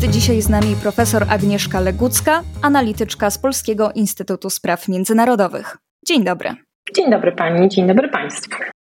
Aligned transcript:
Jest 0.00 0.12
dzisiaj 0.12 0.42
z 0.42 0.48
nami 0.48 0.76
profesor 0.82 1.26
Agnieszka 1.30 1.80
Legucka, 1.80 2.42
analityczka 2.62 3.30
z 3.30 3.38
Polskiego 3.38 3.92
Instytutu 3.92 4.50
Spraw 4.50 4.88
Międzynarodowych. 4.88 5.76
Dzień 6.06 6.24
dobry. 6.24 6.54
Dzień 6.96 7.10
dobry 7.10 7.32
pani, 7.32 7.68
dzień 7.68 7.86
dobry 7.86 8.08
państwu. 8.08 8.50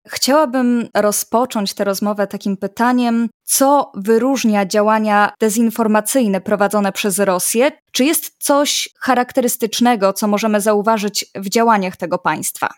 Chciałabym 0.08 0.88
rozpocząć 0.94 1.74
tę 1.74 1.84
rozmowę 1.84 2.26
takim 2.26 2.56
pytaniem, 2.56 3.28
co 3.44 3.92
wyróżnia 3.94 4.66
działania 4.66 5.32
dezinformacyjne 5.40 6.40
prowadzone 6.40 6.92
przez 6.92 7.18
Rosję? 7.18 7.70
Czy 7.92 8.04
jest 8.04 8.44
coś 8.44 8.88
charakterystycznego, 8.98 10.12
co 10.12 10.28
możemy 10.28 10.60
zauważyć 10.60 11.26
w 11.34 11.48
działaniach 11.48 11.96
tego 11.96 12.18
państwa? 12.18 12.68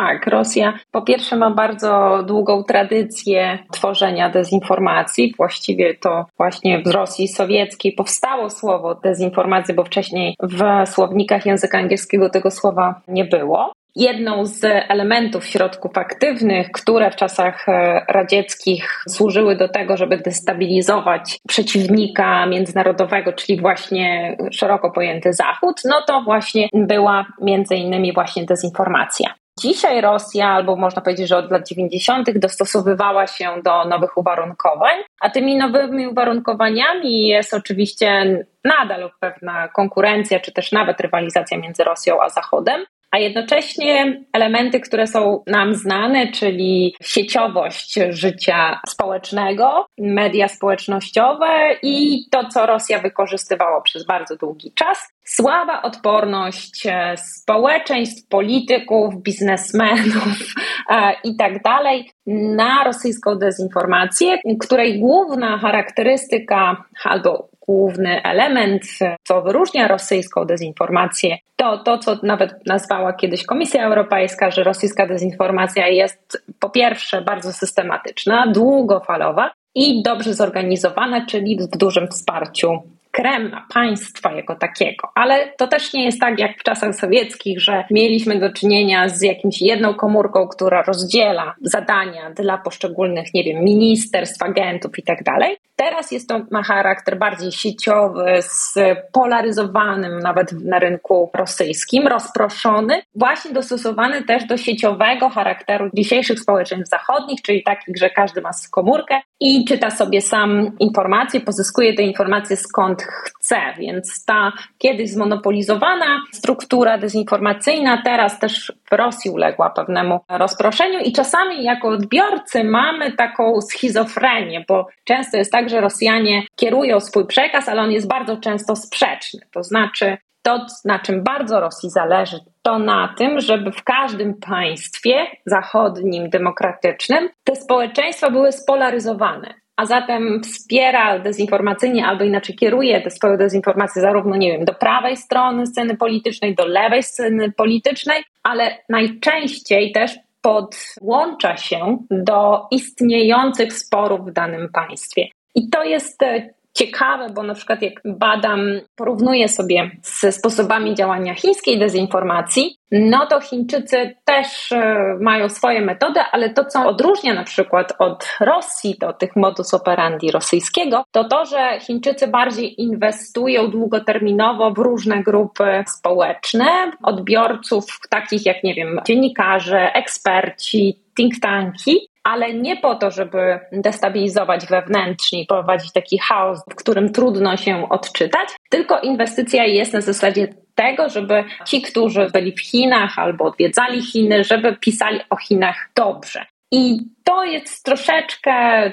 Tak, 0.00 0.26
Rosja 0.26 0.72
po 0.90 1.02
pierwsze 1.02 1.36
ma 1.36 1.50
bardzo 1.50 2.22
długą 2.26 2.64
tradycję 2.64 3.58
tworzenia 3.72 4.30
dezinformacji. 4.30 5.34
Właściwie 5.36 5.94
to 5.94 6.26
właśnie 6.36 6.82
w 6.82 6.86
Rosji 6.86 7.28
sowieckiej 7.28 7.92
powstało 7.92 8.50
słowo 8.50 8.94
dezinformacja, 8.94 9.74
bo 9.74 9.84
wcześniej 9.84 10.34
w 10.42 10.88
słownikach 10.88 11.46
języka 11.46 11.78
angielskiego 11.78 12.30
tego 12.30 12.50
słowa 12.50 13.00
nie 13.08 13.24
było. 13.24 13.72
Jedną 13.96 14.46
z 14.46 14.64
elementów 14.64 15.46
środków 15.46 15.98
aktywnych, 15.98 16.70
które 16.72 17.10
w 17.10 17.16
czasach 17.16 17.68
e, 17.68 18.04
radzieckich 18.08 19.02
służyły 19.08 19.56
do 19.56 19.68
tego, 19.68 19.96
żeby 19.96 20.18
destabilizować 20.18 21.38
przeciwnika 21.48 22.46
międzynarodowego, 22.46 23.32
czyli 23.32 23.60
właśnie 23.60 24.36
szeroko 24.52 24.90
pojęty 24.90 25.32
Zachód, 25.32 25.80
no 25.84 26.02
to 26.06 26.22
właśnie 26.22 26.68
była 26.72 27.26
między 27.42 27.76
innymi 27.76 28.12
właśnie 28.12 28.44
dezinformacja. 28.44 29.34
Dzisiaj 29.60 30.00
Rosja, 30.00 30.48
albo 30.48 30.76
można 30.76 31.02
powiedzieć, 31.02 31.28
że 31.28 31.36
od 31.36 31.50
lat 31.50 31.68
90., 31.68 32.38
dostosowywała 32.38 33.26
się 33.26 33.62
do 33.64 33.84
nowych 33.84 34.16
uwarunkowań, 34.16 34.96
a 35.20 35.30
tymi 35.30 35.56
nowymi 35.56 36.06
uwarunkowaniami 36.06 37.28
jest 37.28 37.54
oczywiście 37.54 38.38
nadal 38.64 39.10
pewna 39.20 39.68
konkurencja, 39.68 40.40
czy 40.40 40.52
też 40.52 40.72
nawet 40.72 41.00
rywalizacja 41.00 41.58
między 41.58 41.84
Rosją 41.84 42.22
a 42.22 42.28
Zachodem 42.28 42.84
a 43.10 43.18
jednocześnie 43.18 44.22
elementy, 44.32 44.80
które 44.80 45.06
są 45.06 45.42
nam 45.46 45.74
znane, 45.74 46.32
czyli 46.32 46.94
sieciowość 47.02 47.98
życia 48.10 48.80
społecznego, 48.88 49.86
media 49.98 50.48
społecznościowe 50.48 51.48
i 51.82 52.24
to, 52.30 52.48
co 52.48 52.66
Rosja 52.66 52.98
wykorzystywała 52.98 53.80
przez 53.80 54.06
bardzo 54.06 54.36
długi 54.36 54.72
czas. 54.72 55.12
Słaba 55.24 55.82
odporność 55.82 56.86
e, 56.86 57.14
społeczeństw, 57.16 58.28
polityków, 58.28 59.22
biznesmenów 59.22 60.54
e, 60.90 61.12
i 61.24 61.36
tak 61.36 61.62
dalej 61.62 62.10
na 62.26 62.84
rosyjską 62.84 63.34
dezinformację, 63.34 64.38
której 64.60 65.00
główna 65.00 65.58
charakterystyka 65.58 66.84
albo 67.04 67.49
główny 67.70 68.22
element, 68.22 68.82
co 69.24 69.42
wyróżnia 69.42 69.88
rosyjską 69.88 70.44
dezinformację, 70.44 71.38
to 71.56 71.78
to, 71.78 71.98
co 71.98 72.16
nawet 72.22 72.66
nazwała 72.66 73.12
kiedyś 73.12 73.44
Komisja 73.44 73.84
Europejska, 73.84 74.50
że 74.50 74.64
rosyjska 74.64 75.06
dezinformacja 75.06 75.88
jest 75.88 76.44
po 76.60 76.70
pierwsze 76.70 77.22
bardzo 77.22 77.52
systematyczna, 77.52 78.46
długofalowa 78.46 79.50
i 79.74 80.02
dobrze 80.02 80.34
zorganizowana, 80.34 81.26
czyli 81.26 81.58
w 81.58 81.76
dużym 81.76 82.08
wsparciu 82.08 82.82
Kremla, 83.10 83.66
państwa 83.74 84.32
jako 84.32 84.54
takiego. 84.54 85.08
Ale 85.14 85.52
to 85.58 85.66
też 85.66 85.92
nie 85.92 86.04
jest 86.04 86.20
tak 86.20 86.38
jak 86.38 86.58
w 86.58 86.62
czasach 86.62 86.94
sowieckich, 86.94 87.60
że 87.60 87.84
mieliśmy 87.90 88.40
do 88.40 88.52
czynienia 88.52 89.08
z 89.08 89.22
jakimś 89.22 89.62
jedną 89.62 89.94
komórką, 89.94 90.48
która 90.48 90.82
rozdziela 90.82 91.54
zadania 91.62 92.30
dla 92.30 92.58
poszczególnych, 92.58 93.34
nie 93.34 93.44
wiem, 93.44 93.64
ministerstw, 93.64 94.42
agentów 94.42 94.98
i 94.98 95.02
tak 95.02 95.22
dalej. 95.22 95.56
Teraz 95.76 96.12
jest 96.12 96.28
to 96.28 96.40
ma 96.50 96.62
charakter 96.62 97.18
bardziej 97.18 97.52
sieciowy, 97.52 98.24
spolaryzowanym 98.42 100.18
nawet 100.18 100.52
na 100.52 100.78
rynku 100.78 101.30
rosyjskim, 101.34 102.06
rozproszony, 102.06 103.02
właśnie 103.14 103.52
dostosowany 103.52 104.22
też 104.22 104.44
do 104.44 104.56
sieciowego 104.56 105.28
charakteru 105.28 105.90
dzisiejszych 105.94 106.40
społeczeństw 106.40 106.90
zachodnich, 106.90 107.42
czyli 107.42 107.62
takich, 107.62 107.96
że 107.96 108.10
każdy 108.10 108.40
ma 108.40 108.50
komórkę 108.70 109.20
i 109.40 109.64
czyta 109.64 109.90
sobie 109.90 110.22
sam 110.22 110.70
informacje, 110.78 111.40
pozyskuje 111.40 111.94
te 111.94 112.02
informacje 112.02 112.56
skąd 112.56 112.99
chce, 113.02 113.60
więc 113.78 114.24
ta 114.24 114.52
kiedyś 114.78 115.10
zmonopolizowana 115.10 116.20
struktura 116.32 116.98
dezinformacyjna 116.98 118.02
teraz 118.04 118.38
też 118.38 118.72
w 118.90 118.94
Rosji 118.94 119.30
uległa 119.30 119.70
pewnemu 119.70 120.20
rozproszeniu 120.28 120.98
i 120.98 121.12
czasami 121.12 121.64
jako 121.64 121.88
odbiorcy 121.88 122.64
mamy 122.64 123.12
taką 123.12 123.60
schizofrenię, 123.60 124.64
bo 124.68 124.86
często 125.04 125.36
jest 125.36 125.52
tak, 125.52 125.68
że 125.68 125.80
Rosjanie 125.80 126.42
kierują 126.56 127.00
swój 127.00 127.26
przekaz, 127.26 127.68
ale 127.68 127.82
on 127.82 127.92
jest 127.92 128.08
bardzo 128.08 128.36
często 128.36 128.76
sprzeczny. 128.76 129.40
To 129.52 129.62
znaczy, 129.62 130.16
to, 130.42 130.66
na 130.84 130.98
czym 130.98 131.22
bardzo 131.24 131.60
Rosji 131.60 131.90
zależy, 131.90 132.36
to 132.62 132.78
na 132.78 133.14
tym, 133.18 133.40
żeby 133.40 133.72
w 133.72 133.82
każdym 133.82 134.34
państwie 134.34 135.26
zachodnim, 135.46 136.30
demokratycznym 136.30 137.28
te 137.44 137.56
społeczeństwa 137.56 138.30
były 138.30 138.52
spolaryzowane. 138.52 139.54
A 139.80 139.86
zatem 139.86 140.40
wspiera 140.42 141.18
dezinformacyjnie 141.18 142.06
albo 142.06 142.24
inaczej 142.24 142.56
kieruje 142.56 143.00
te 143.00 143.10
swoją 143.10 143.36
dezinformację 143.36 144.02
zarówno, 144.02 144.36
nie 144.36 144.52
wiem, 144.52 144.64
do 144.64 144.74
prawej 144.74 145.16
strony 145.16 145.66
sceny 145.66 145.96
politycznej, 145.96 146.54
do 146.54 146.66
lewej 146.66 147.02
sceny 147.02 147.52
politycznej, 147.52 148.24
ale 148.42 148.78
najczęściej 148.88 149.92
też 149.92 150.18
podłącza 150.40 151.56
się 151.56 151.98
do 152.10 152.66
istniejących 152.70 153.72
sporów 153.72 154.20
w 154.26 154.32
danym 154.32 154.68
państwie. 154.72 155.28
I 155.54 155.68
to 155.68 155.84
jest 155.84 156.22
e, 156.22 156.50
ciekawe, 156.74 157.30
bo 157.34 157.42
na 157.42 157.54
przykład 157.54 157.82
jak 157.82 157.94
badam, 158.04 158.60
porównuję 158.96 159.48
sobie 159.48 159.90
ze 160.02 160.32
sposobami 160.32 160.94
działania 160.94 161.34
chińskiej 161.34 161.78
dezinformacji, 161.78 162.76
no 162.92 163.26
to 163.26 163.40
Chińczycy 163.40 164.16
też 164.24 164.72
e, 164.72 165.16
mają 165.20 165.48
swoje 165.48 165.80
metody, 165.80 166.20
ale 166.32 166.50
to, 166.50 166.64
co 166.64 166.88
odróżnia 166.88 167.34
na 167.34 167.44
przykład 167.44 167.92
od 167.98 168.28
Rosji, 168.40 168.96
to 169.00 169.12
tych 169.12 169.36
modus 169.36 169.74
operandi 169.74 170.30
rosyjskiego, 170.30 171.04
to 171.10 171.24
to, 171.24 171.44
że 171.44 171.80
Chińczycy 171.80 172.26
bardziej 172.26 172.82
inwestują 172.82 173.70
długoterminowo 173.70 174.70
w 174.70 174.78
różne 174.78 175.22
grupy 175.22 175.84
społeczne, 175.98 176.92
odbiorców 177.02 177.84
takich 178.10 178.46
jak, 178.46 178.64
nie 178.64 178.74
wiem, 178.74 179.00
dziennikarze, 179.06 179.92
eksperci, 179.94 181.00
think 181.16 181.40
tanki, 181.40 182.09
ale 182.24 182.54
nie 182.54 182.76
po 182.76 182.94
to, 182.94 183.10
żeby 183.10 183.60
destabilizować 183.72 184.66
wewnętrznie 184.66 185.42
i 185.42 185.46
prowadzić 185.46 185.92
taki 185.92 186.18
chaos, 186.18 186.60
w 186.70 186.74
którym 186.74 187.12
trudno 187.12 187.56
się 187.56 187.88
odczytać, 187.88 188.48
tylko 188.70 189.00
inwestycja 189.00 189.64
jest 189.64 189.92
na 189.92 190.00
zasadzie 190.00 190.48
tego, 190.74 191.08
żeby 191.08 191.44
ci, 191.66 191.82
którzy 191.82 192.26
byli 192.32 192.52
w 192.52 192.60
Chinach 192.60 193.18
albo 193.18 193.44
odwiedzali 193.44 194.02
Chiny, 194.02 194.44
żeby 194.44 194.76
pisali 194.76 195.20
o 195.30 195.36
Chinach 195.36 195.90
dobrze. 195.96 196.46
I 196.72 196.98
to 197.24 197.44
jest 197.44 197.84
troszeczkę 197.84 198.52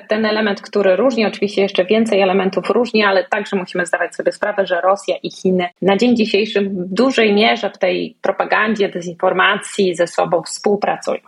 ten 0.09 0.25
element, 0.25 0.61
który 0.61 0.95
różni, 0.95 1.25
oczywiście 1.25 1.61
jeszcze 1.61 1.85
więcej 1.85 2.21
elementów 2.21 2.69
różni, 2.69 3.03
ale 3.03 3.23
także 3.23 3.55
musimy 3.55 3.85
zdawać 3.85 4.15
sobie 4.15 4.31
sprawę, 4.31 4.65
że 4.65 4.81
Rosja 4.81 5.15
i 5.23 5.31
Chiny 5.31 5.69
na 5.81 5.97
dzień 5.97 6.15
dzisiejszy 6.15 6.61
w 6.61 6.93
dużej 6.93 7.33
mierze 7.33 7.69
w 7.69 7.77
tej 7.77 8.17
propagandzie, 8.21 8.89
dezinformacji 8.89 9.95
ze 9.95 10.07
sobą 10.07 10.41
współpracują. 10.41 11.19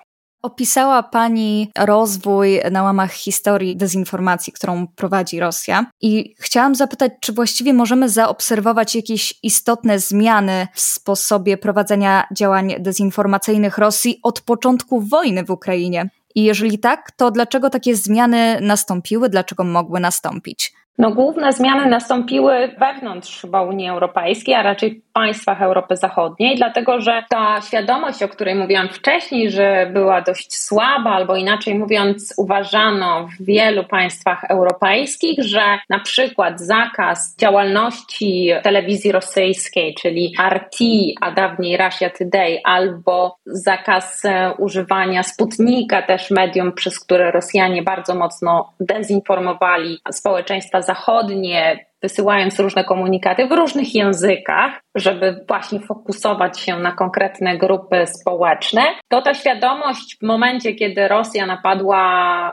Opisała 0.42 1.04
Pani 1.04 1.72
rozwój 1.78 2.60
na 2.72 2.84
łamach 2.84 3.12
historii 3.12 3.78
dezinformacji, 3.78 4.54
którą 4.54 4.88
prowadzi 4.88 5.40
Rosja. 5.40 5.86
I 6.02 6.36
chciałam 6.40 6.76
zapytać, 6.76 7.12
czy 7.20 7.34
właściwie 7.34 7.74
możemy 7.74 8.10
zaobserwować 8.10 8.96
jakieś 8.96 9.40
istotne 9.44 10.00
zmiany 10.00 10.68
w 10.74 10.82
sposobie 10.82 11.58
prowadzenia 11.58 12.28
działań 12.34 12.76
dezinformacyjnych 12.80 13.78
Rosji 13.78 14.20
od 14.24 14.42
początku 14.42 15.02
wojny 15.02 15.44
w 15.44 15.52
Ukrainie? 15.52 16.10
I 16.36 16.44
jeżeli 16.44 16.80
tak, 16.80 17.12
to 17.12 17.32
dlaczego 17.32 17.70
takie 17.70 17.96
zmiany 17.96 18.60
nastąpiły, 18.62 19.30
dlaczego 19.30 19.64
mogły 19.64 20.00
nastąpić? 20.00 20.74
No, 21.00 21.12
główne 21.12 21.54
zmiany 21.54 21.90
nastąpiły 21.90 22.70
wewnątrz 22.80 23.42
chyba 23.42 23.62
Unii 23.62 23.90
Europejskiej, 23.90 24.56
a 24.56 24.64
raczej 24.64 24.92
w 24.92 25.12
państwach 25.12 25.62
Europy 25.62 25.98
Zachodniej, 25.98 26.56
dlatego 26.56 27.02
że 27.02 27.24
ta 27.30 27.62
świadomość, 27.62 28.24
o 28.24 28.28
której 28.28 28.56
mówiłam 28.56 28.90
wcześniej, 28.90 29.52
że 29.52 29.90
była 29.94 30.22
dość 30.22 30.58
słaba, 30.58 31.12
albo 31.12 31.36
inaczej 31.36 31.80
mówiąc, 31.80 32.34
uważano 32.38 33.28
w 33.28 33.46
wielu 33.46 33.84
państwach 33.84 34.44
europejskich, 34.50 35.44
że 35.44 35.62
na 35.90 36.00
przykład 36.00 36.62
zakaz 36.62 37.36
działalności 37.38 38.52
telewizji 38.64 39.12
rosyjskiej, 39.12 39.96
czyli 40.02 40.34
RT, 40.50 40.78
a 41.22 41.32
dawniej 41.32 41.78
Russia 41.78 42.10
Today, 42.10 42.60
albo 42.64 43.38
zakaz 43.46 44.26
e, 44.26 44.54
używania 44.58 45.24
Sputnika, 45.24 46.02
też 46.02 46.32
medium, 46.32 46.74
przez 46.74 47.00
które 47.00 47.32
Rosjanie 47.32 47.84
bardzo 47.84 48.16
mocno 48.16 48.74
dezinformowali 48.80 49.98
społeczeństwa 50.12 50.82
zachodnie 50.90 51.90
wysyłając 52.02 52.60
różne 52.60 52.84
komunikaty 52.84 53.48
w 53.48 53.52
różnych 53.52 53.96
językach, 53.96 54.72
żeby 54.96 55.46
właśnie 55.48 55.80
fokusować 55.80 56.60
się 56.60 56.80
na 56.80 56.92
konkretne 56.92 57.58
grupy 57.58 58.08
społeczne, 58.08 58.82
to 59.08 59.22
ta 59.22 59.34
świadomość 59.34 60.18
w 60.20 60.26
momencie, 60.26 60.74
kiedy 60.74 61.08
Rosja 61.08 61.46
napadła 61.46 62.04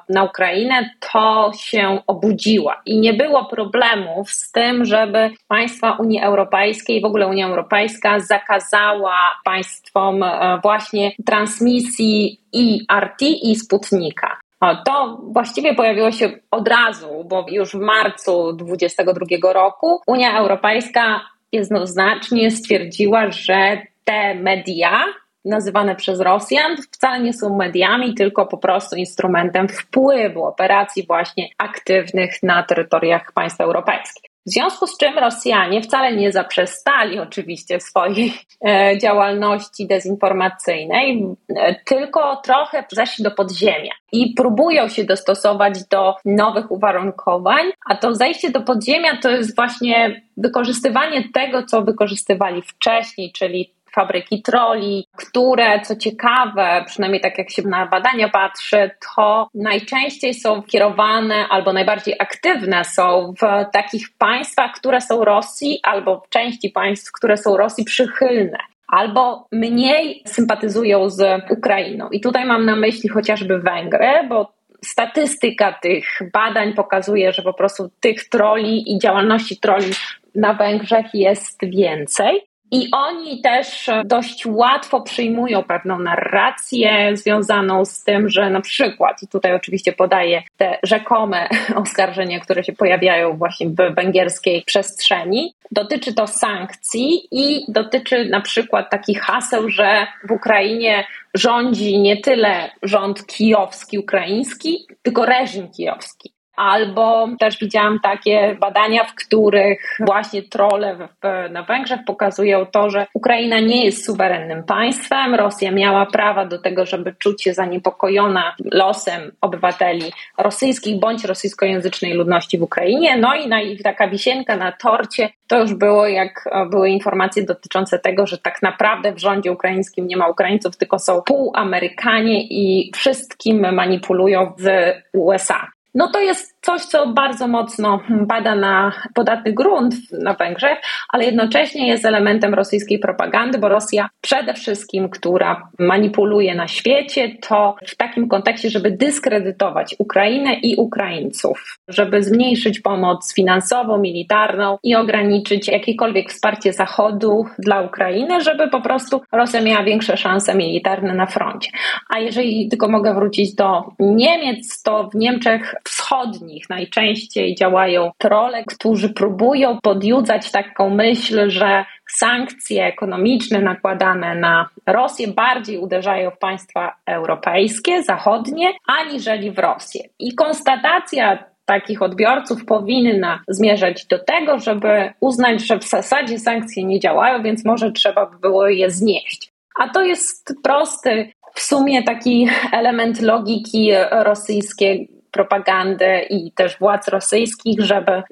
na 0.09 0.25
Ukrainę, 0.25 0.91
to 1.13 1.51
się 1.59 1.99
obudziła 2.07 2.83
i 2.87 3.01
nie 3.01 3.15
było 3.15 3.45
problemów 3.45 4.31
z 4.31 4.53
tym, 4.53 4.85
żeby 4.85 5.31
państwa 5.49 5.93
Unii 5.93 6.21
Europejskiej, 6.21 7.01
w 7.01 7.05
ogóle 7.05 7.27
Unia 7.27 7.47
Europejska 7.47 8.21
zakazała 8.21 9.17
państwom 9.45 10.23
e, 10.23 10.61
właśnie 10.63 11.13
transmisji 11.27 12.41
i 12.53 12.87
RT 13.01 13.23
i 13.23 13.57
Sputnika. 13.57 14.46
To 14.61 15.21
właściwie 15.33 15.75
pojawiło 15.75 16.13
się 16.13 16.31
od 16.51 16.69
razu, 16.69 17.25
bo 17.25 17.47
już 17.49 17.73
w 17.73 17.81
marcu 17.81 18.53
2022 18.53 19.53
roku 19.53 20.01
Unia 20.07 20.39
Europejska 20.39 21.21
jednoznacznie 21.53 22.51
stwierdziła, 22.51 23.31
że 23.31 23.83
te 24.05 24.35
media 24.35 25.05
nazywane 25.45 25.97
przez 25.97 26.21
Rosjan 26.21 26.77
wcale 26.77 27.21
nie 27.21 27.33
są 27.33 27.57
mediami, 27.57 28.15
tylko 28.15 28.47
po 28.47 28.59
prostu 28.59 28.97
instrumentem 28.97 29.69
wpływu 29.69 30.45
operacji 30.45 31.07
właśnie 31.07 31.49
aktywnych 31.59 32.43
na 32.43 32.63
terytoriach 32.63 33.33
państw 33.33 33.61
europejskich. 33.61 34.36
W 34.47 34.51
związku 34.51 34.87
z 34.87 34.99
czym 34.99 35.19
Rosjanie 35.19 35.83
wcale 35.83 36.17
nie 36.17 36.33
zaprzestali 36.33 37.19
oczywiście 37.19 37.81
swojej 37.81 38.33
e, 38.67 38.99
działalności 38.99 39.87
dezinformacyjnej, 39.87 41.27
e, 41.57 41.75
tylko 41.85 42.37
trochę 42.37 42.85
zeszli 42.93 43.25
do 43.25 43.31
podziemia 43.31 43.93
i 44.13 44.35
próbują 44.35 44.89
się 44.89 45.05
dostosować 45.05 45.89
do 45.91 46.15
nowych 46.25 46.71
uwarunkowań, 46.71 47.65
a 47.87 47.97
to 47.97 48.15
zejście 48.15 48.51
do 48.51 48.61
podziemia 48.61 49.17
to 49.23 49.31
jest 49.31 49.57
właśnie 49.57 50.23
wykorzystywanie 50.37 51.25
tego, 51.35 51.63
co 51.63 51.83
wykorzystywali 51.83 52.63
wcześniej, 52.63 53.33
czyli 53.33 53.76
fabryki 53.97 54.43
troli, 54.43 55.07
które, 55.17 55.81
co 55.81 55.97
ciekawe, 55.97 56.85
przynajmniej 56.87 57.21
tak 57.21 57.39
jak 57.39 57.51
się 57.51 57.63
na 57.63 57.87
badania 57.87 58.29
patrzy, 58.29 58.91
to 59.17 59.49
najczęściej 59.55 60.35
są 60.35 60.63
kierowane 60.63 61.49
albo 61.51 61.73
najbardziej 61.73 62.15
aktywne 62.19 62.85
są 62.85 63.35
w 63.43 63.73
takich 63.73 64.07
państwach, 64.19 64.73
które 64.73 65.01
są 65.01 65.25
Rosji, 65.25 65.81
albo 65.83 66.21
w 66.21 66.29
części 66.29 66.71
państw, 66.71 67.13
które 67.13 67.37
są 67.37 67.57
Rosji 67.57 67.85
przychylne 67.85 68.59
albo 68.89 69.47
mniej 69.53 70.23
sympatyzują 70.27 71.11
z 71.11 71.43
Ukrainą. 71.51 72.09
I 72.09 72.21
tutaj 72.21 72.45
mam 72.45 72.65
na 72.65 72.77
myśli 72.77 73.09
chociażby 73.09 73.59
Węgry, 73.59 74.09
bo 74.29 74.53
statystyka 74.85 75.73
tych 75.73 76.05
badań 76.33 76.73
pokazuje, 76.73 77.33
że 77.33 77.43
po 77.43 77.55
prostu 77.55 77.91
tych 78.01 78.29
troli 78.29 78.95
i 78.95 78.99
działalności 78.99 79.57
troli 79.61 79.91
na 80.35 80.55
Węgrzech 80.55 81.07
jest 81.15 81.59
więcej. 81.63 82.41
I 82.71 82.89
oni 82.93 83.41
też 83.41 83.91
dość 84.05 84.47
łatwo 84.47 85.01
przyjmują 85.01 85.63
pewną 85.63 85.99
narrację 85.99 87.17
związaną 87.17 87.85
z 87.85 88.05
tym, 88.05 88.29
że 88.29 88.51
na 88.51 88.61
przykład, 88.61 89.23
i 89.23 89.29
tutaj 89.29 89.55
oczywiście 89.55 89.93
podaję 89.93 90.43
te 90.57 90.79
rzekome 90.83 91.49
oskarżenia, 91.83 92.41
które 92.41 92.65
się 92.65 92.73
pojawiają 92.73 93.37
właśnie 93.37 93.69
w 93.69 93.95
węgierskiej 93.95 94.63
przestrzeni, 94.67 95.55
dotyczy 95.71 96.15
to 96.15 96.27
sankcji 96.27 97.21
i 97.31 97.65
dotyczy 97.69 98.29
na 98.29 98.41
przykład 98.41 98.91
takich 98.91 99.21
haseł, 99.21 99.69
że 99.69 100.07
w 100.29 100.31
Ukrainie 100.31 101.05
rządzi 101.35 101.99
nie 101.99 102.17
tyle 102.17 102.71
rząd 102.83 103.27
kijowski, 103.27 103.99
ukraiński, 103.99 104.87
tylko 105.03 105.27
reżim 105.27 105.71
kijowski. 105.71 106.36
Albo 106.57 107.29
też 107.41 107.59
widziałam 107.59 108.01
takie 108.03 108.57
badania, 108.61 109.05
w 109.05 109.15
których 109.15 109.97
właśnie 110.01 110.43
trole 110.43 110.97
w, 110.97 111.51
na 111.51 111.63
Węgrzech 111.63 112.01
pokazują 112.07 112.67
to, 112.67 112.91
że 112.91 113.07
Ukraina 113.15 113.61
nie 113.61 113.85
jest 113.85 114.05
suwerennym 114.07 114.65
państwem. 114.65 115.35
Rosja 115.35 115.71
miała 115.71 116.07
prawa 116.07 116.47
do 116.47 116.59
tego, 116.59 116.87
żeby 116.87 117.15
czuć 117.19 117.43
się 117.43 117.55
zaniepokojona 117.55 118.55
losem 118.73 119.33
obywateli 119.41 120.13
rosyjskich 120.39 121.01
bądź 121.01 121.25
rosyjskojęzycznej 121.25 122.13
ludności 122.13 122.59
w 122.59 122.63
Ukrainie. 122.63 123.17
No 123.17 123.35
i 123.35 123.49
na, 123.49 123.57
taka 123.85 124.09
wisienka 124.09 124.57
na 124.57 124.73
torcie 124.73 125.29
to 125.49 125.61
już 125.61 125.75
było, 125.75 126.07
jak 126.07 126.49
były 126.71 126.91
informacje 126.91 127.45
dotyczące 127.45 127.99
tego, 127.99 128.27
że 128.27 128.39
tak 128.39 128.63
naprawdę 128.63 129.13
w 129.13 129.21
rządzie 129.21 129.53
ukraińskim 129.53 130.07
nie 130.07 130.17
ma 130.17 130.29
Ukraińców, 130.29 130.77
tylko 130.77 130.99
są 130.99 131.23
półamerykanie 131.23 132.43
i 132.43 132.93
wszystkim 132.95 133.75
manipulują 133.75 134.53
z 134.59 134.97
USA. 135.13 135.76
No 135.97 136.11
to 136.11 136.21
jest 136.21 136.56
coś, 136.67 136.85
co 136.85 137.07
bardzo 137.07 137.49
mocno 137.49 138.01
bada 138.09 138.55
na 138.55 138.93
podatny 139.15 139.53
grunt 139.53 139.95
na 140.13 140.35
Węgrzech, 140.35 140.79
ale 141.09 141.25
jednocześnie 141.25 141.89
jest 141.89 142.05
elementem 142.05 142.55
rosyjskiej 142.55 142.99
propagandy, 142.99 143.59
bo 143.59 143.69
Rosja 143.69 144.09
przede 144.21 144.55
wszystkim, 144.55 145.09
która 145.09 145.69
manipuluje 145.79 146.55
na 146.55 146.69
świecie, 146.69 147.37
to 147.49 147.77
w 147.87 147.97
takim 147.97 148.29
kontekście, 148.29 148.71
żeby 148.71 148.91
dyskredytować 148.91 149.95
Ukrainę 149.99 150.55
i 150.55 150.77
Ukraińców, 150.77 151.79
żeby 151.89 152.23
zmniejszyć 152.23 152.81
pomoc 152.81 153.35
finansową, 153.35 153.99
militarną 153.99 154.79
i 154.83 154.95
ograniczyć 154.95 155.69
jakiekolwiek 155.69 156.31
wsparcie 156.31 156.73
Zachodu 156.73 157.45
dla 157.59 157.83
Ukrainy, 157.83 158.41
żeby 158.41 158.69
po 158.69 158.81
prostu 158.81 159.21
Rosja 159.33 159.61
miała 159.61 159.85
większe 159.85 160.17
szanse 160.17 160.55
militarne 160.55 161.15
na 161.15 161.27
froncie. 161.27 161.71
A 162.15 162.19
jeżeli 162.19 162.69
tylko 162.69 162.89
mogę 162.89 163.15
wrócić 163.15 163.55
do 163.55 163.85
Niemiec, 163.99 164.83
to 164.83 165.09
w 165.13 165.15
Niemczech 165.15 165.75
wschodnich 165.85 166.56
najczęściej 166.71 167.55
działają 167.55 168.11
trole, 168.19 168.65
którzy 168.65 169.09
próbują 169.09 169.79
podjudzać 169.83 170.51
taką 170.51 170.91
myśl, 170.91 171.51
że 171.51 171.85
sankcje 172.09 172.85
ekonomiczne 172.85 173.61
nakładane 173.61 174.35
na 174.35 174.69
Rosję 174.87 175.29
bardziej 175.29 175.79
uderzają 175.79 176.31
w 176.31 176.39
państwa 176.39 176.97
europejskie, 177.07 178.03
zachodnie, 178.03 178.73
aniżeli 178.87 179.51
w 179.51 179.59
Rosję. 179.59 180.01
I 180.19 180.35
konstatacja 180.35 181.45
takich 181.65 182.03
odbiorców 182.03 182.65
powinna 182.65 183.41
zmierzać 183.49 184.07
do 184.07 184.19
tego, 184.19 184.59
żeby 184.59 185.13
uznać, 185.21 185.67
że 185.67 185.79
w 185.79 185.85
zasadzie 185.85 186.39
sankcje 186.39 186.85
nie 186.85 187.01
działają, 187.01 187.43
więc 187.43 187.65
może 187.65 187.93
trzeba 187.93 188.27
by 188.27 188.39
było 188.39 188.69
je 188.69 188.91
znieść. 188.91 189.53
A 189.81 189.89
to 189.89 190.03
jest 190.03 190.55
prosty 190.63 191.33
w 191.55 191.61
sumie 191.61 192.03
taki 192.03 192.49
element 192.73 193.23
logiki 193.23 193.91
rosyjskiej 194.11 195.16
propagandy 195.37 196.21
i 196.31 196.53
też 196.53 196.79
władz 196.79 197.09
rosyjskich, 197.09 197.81
żeby 197.81 198.13
e, 198.13 198.23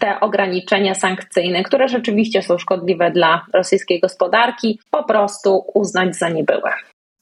te 0.00 0.20
ograniczenia 0.20 0.94
sankcyjne, 0.94 1.62
które 1.62 1.88
rzeczywiście 1.88 2.42
są 2.42 2.58
szkodliwe 2.58 3.10
dla 3.10 3.46
rosyjskiej 3.54 4.00
gospodarki, 4.00 4.80
po 4.90 5.04
prostu 5.04 5.64
uznać 5.74 6.16
za 6.16 6.28
niebyłe. 6.28 6.72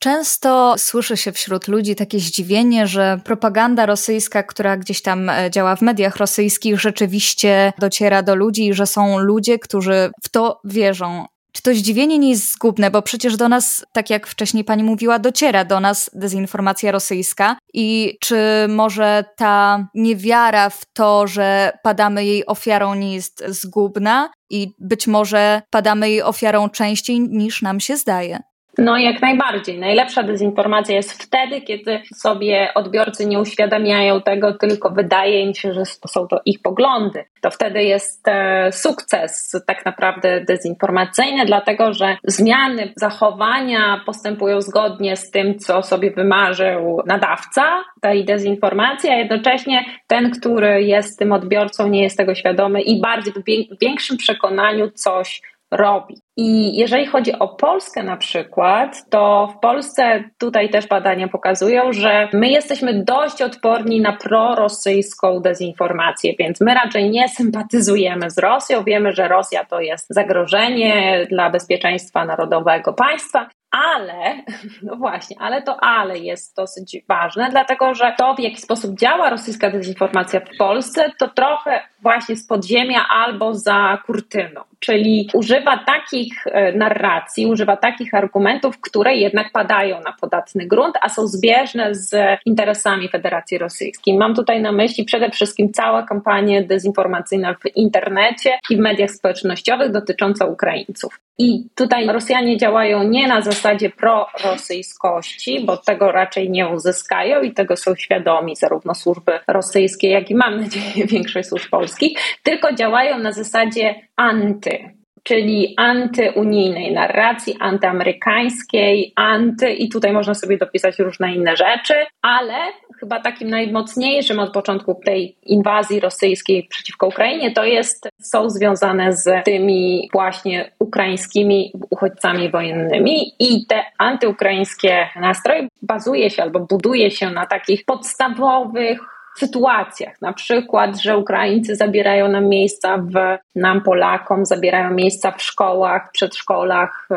Często 0.03 0.75
słyszy 0.79 1.17
się 1.17 1.33
wśród 1.33 1.69
ludzi 1.69 1.95
takie 1.95 2.19
zdziwienie, 2.19 2.87
że 2.87 3.21
propaganda 3.25 3.87
rosyjska, 3.87 4.43
która 4.43 4.77
gdzieś 4.77 5.03
tam 5.03 5.31
e, 5.31 5.51
działa 5.51 5.77
w 5.77 5.83
mediach 5.83 6.17
rosyjskich, 6.17 6.81
rzeczywiście 6.81 7.73
dociera 7.79 8.23
do 8.23 8.35
ludzi 8.35 8.67
i 8.67 8.75
że 8.75 8.87
są 8.87 9.19
ludzie, 9.19 9.59
którzy 9.59 10.11
w 10.25 10.29
to 10.29 10.61
wierzą. 10.65 11.27
Czy 11.53 11.63
to 11.63 11.75
zdziwienie 11.75 12.19
nie 12.19 12.31
jest 12.31 12.53
zgubne, 12.53 12.91
bo 12.91 13.03
przecież 13.03 13.37
do 13.37 13.49
nas, 13.49 13.87
tak 13.93 14.11
jak 14.11 14.27
wcześniej 14.27 14.65
pani 14.65 14.83
mówiła, 14.83 15.19
dociera 15.19 15.65
do 15.65 15.81
nas 15.81 16.11
dezinformacja 16.13 16.93
rosyjska. 16.93 17.57
I 17.75 18.17
czy 18.21 18.37
może 18.69 19.25
ta 19.37 19.87
niewiara 19.95 20.71
w 20.71 20.85
to, 20.93 21.27
że 21.27 21.73
padamy 21.83 22.25
jej 22.25 22.47
ofiarą 22.47 22.95
nie 22.95 23.15
jest 23.15 23.45
zgubna? 23.49 24.31
I 24.51 24.75
być 24.79 25.07
może 25.07 25.63
padamy 25.71 26.11
jej 26.11 26.23
ofiarą 26.23 26.69
częściej 26.69 27.21
niż 27.21 27.63
nam 27.63 27.81
się 27.81 27.97
zdaje? 27.97 28.39
No, 28.79 28.99
jak 28.99 29.23
najbardziej. 29.23 29.79
Najlepsza 29.79 30.23
dezinformacja 30.23 30.97
jest 30.97 31.23
wtedy, 31.23 31.61
kiedy 31.61 32.03
sobie 32.15 32.69
odbiorcy 32.75 33.27
nie 33.27 33.41
uświadamiają 33.41 34.23
tego, 34.23 34.53
tylko 34.55 34.91
wydaje 34.91 35.43
im 35.43 35.55
się, 35.55 35.73
że 35.73 35.85
są 35.85 36.27
to 36.27 36.41
ich 36.45 36.63
poglądy. 36.63 37.25
To 37.41 37.51
wtedy 37.51 37.83
jest 37.83 38.29
e, 38.29 38.73
sukces 38.73 39.57
tak 39.67 39.85
naprawdę 39.85 40.45
dezinformacyjny, 40.45 41.47
dlatego 41.47 41.93
że 41.93 42.17
zmiany 42.25 42.93
zachowania 42.97 44.03
postępują 44.07 44.61
zgodnie 44.61 45.17
z 45.17 45.31
tym, 45.31 45.59
co 45.59 45.83
sobie 45.83 46.11
wymarzył 46.11 47.03
nadawca 47.07 47.85
tej 48.01 48.25
dezinformacji, 48.25 49.11
a 49.11 49.17
jednocześnie 49.17 49.85
ten, 50.07 50.31
który 50.31 50.83
jest 50.83 51.19
tym 51.19 51.33
odbiorcą, 51.33 51.89
nie 51.89 52.03
jest 52.03 52.17
tego 52.17 52.35
świadomy 52.35 52.83
i 52.83 53.01
bardziej 53.01 53.33
w 53.33 53.81
większym 53.81 54.17
przekonaniu 54.17 54.91
coś 54.91 55.43
robi. 55.73 56.15
I 56.37 56.77
jeżeli 56.77 57.07
chodzi 57.07 57.39
o 57.39 57.49
Polskę 57.49 58.03
na 58.03 58.17
przykład, 58.17 59.11
to 59.11 59.53
w 59.57 59.61
Polsce 59.61 60.25
tutaj 60.39 60.71
też 60.71 60.87
badania 60.87 61.29
pokazują, 61.29 61.93
że 61.93 62.29
my 62.33 62.49
jesteśmy 62.49 63.05
dość 63.05 63.43
odporni 63.43 64.01
na 64.01 64.13
prorosyjską 64.13 65.41
dezinformację, 65.41 66.33
więc 66.39 66.61
my 66.61 66.75
raczej 66.75 67.11
nie 67.11 67.29
sympatyzujemy 67.29 68.31
z 68.31 68.39
Rosją. 68.39 68.85
Wiemy, 68.85 69.13
że 69.13 69.29
Rosja 69.29 69.65
to 69.65 69.81
jest 69.81 70.07
zagrożenie 70.11 71.27
dla 71.31 71.51
bezpieczeństwa 71.51 72.25
narodowego 72.25 72.93
państwa. 72.93 73.47
Ale, 73.73 74.43
no 74.83 74.97
właśnie, 74.97 75.37
ale 75.41 75.63
to 75.63 75.85
ale 75.85 76.19
jest 76.19 76.57
dosyć 76.57 76.97
ważne, 77.09 77.49
dlatego 77.51 77.95
że 77.95 78.15
to, 78.19 78.35
w 78.35 78.41
jaki 78.41 78.61
sposób 78.61 78.99
działa 78.99 79.31
rosyjska 79.31 79.71
dezinformacja 79.71 80.41
w 80.41 80.57
Polsce, 80.59 81.11
to 81.19 81.29
trochę 81.29 81.81
właśnie 82.03 82.37
z 82.37 82.47
podziemia 82.47 83.09
albo 83.09 83.55
za 83.55 83.99
kurtyną. 84.07 84.61
Czyli 84.81 85.29
używa 85.35 85.85
takich 85.87 86.47
e, 86.47 86.73
narracji, 86.73 87.47
używa 87.47 87.77
takich 87.77 88.15
argumentów, 88.15 88.81
które 88.81 89.17
jednak 89.17 89.53
padają 89.53 90.01
na 90.01 90.13
podatny 90.21 90.67
grunt, 90.67 90.95
a 91.01 91.09
są 91.09 91.27
zbieżne 91.27 91.95
z 91.95 92.39
interesami 92.47 93.09
Federacji 93.09 93.59
Rosyjskiej. 93.59 94.19
Mam 94.19 94.35
tutaj 94.35 94.63
na 94.63 94.73
myśli 94.73 95.05
przede 95.05 95.31
wszystkim 95.31 95.73
cała 95.73 96.03
kampania 96.03 96.63
dezinformacyjna 96.63 97.55
w 97.55 97.77
internecie 97.77 98.51
i 98.71 98.77
w 98.77 98.81
mediach 98.81 99.11
społecznościowych 99.11 99.91
dotycząca 99.91 100.47
Ukraińców. 100.47 101.21
I 101.39 101.65
tutaj 101.75 102.07
Rosjanie 102.07 102.57
działają 102.57 103.03
nie 103.03 103.29
na 103.29 103.41
zasadzie 103.41 103.62
prorosyjskości, 103.91 105.65
bo 105.67 105.77
tego 105.77 106.13
raczej 106.13 106.51
nie 106.51 106.69
uzyskają 106.69 107.43
i 107.43 107.53
tego 107.53 107.77
są 107.77 107.95
świadomi 107.95 108.57
zarówno 108.57 108.95
służby 108.95 109.39
rosyjskie, 109.49 110.09
jak 110.09 110.31
i 110.31 110.35
mam 110.35 110.61
nadzieję 110.61 111.07
większość 111.07 111.49
służb 111.49 111.71
polskich, 111.71 112.19
tylko 112.43 112.73
działają 112.73 113.19
na 113.19 113.33
zasadzie 113.33 113.95
anty 114.17 115.02
czyli 115.23 115.75
antyunijnej 115.77 116.93
narracji, 116.93 117.57
antyamerykańskiej, 117.61 119.13
anty, 119.17 119.73
i 119.73 119.89
tutaj 119.89 120.13
można 120.13 120.35
sobie 120.35 120.59
dopisać 120.59 120.99
różne 120.99 121.35
inne 121.35 121.57
rzeczy, 121.57 121.95
ale 122.23 122.55
chyba 123.01 123.21
takim 123.21 123.51
najmocniejszym 123.51 124.39
od 124.39 124.53
początku 124.53 125.01
tej 125.05 125.37
inwazji 125.43 126.01
rosyjskiej 126.01 126.67
przeciwko 126.71 127.07
Ukrainie 127.07 127.51
to 127.51 127.65
jest, 127.65 128.09
są 128.23 128.51
związane 128.51 129.13
z 129.13 129.45
tymi 129.45 130.09
właśnie 130.13 130.71
ukraińskimi 130.79 131.73
uchodźcami 131.91 132.51
wojennymi 132.51 133.35
i 133.39 133.67
te 133.67 133.83
antyukraińskie 133.99 135.09
nastroje 135.17 135.69
bazuje 135.83 136.31
się 136.31 136.43
albo 136.43 136.61
buduje 136.61 137.11
się 137.11 137.31
na 137.31 137.47
takich 137.47 137.85
podstawowych 137.85 138.99
sytuacjach, 139.39 140.17
na 140.21 140.33
przykład, 140.33 141.01
że 141.01 141.19
Ukraińcy 141.19 141.77
zabierają 141.77 142.29
nam 142.29 142.49
miejsca 142.49 142.99
w, 142.99 143.39
nam 143.57 143.83
Polakom, 143.83 144.47
zabierają 144.47 144.91
miejsca 144.91 145.31
w 145.31 145.43
szkołach, 145.43 146.11
przedszkolach, 146.13 147.09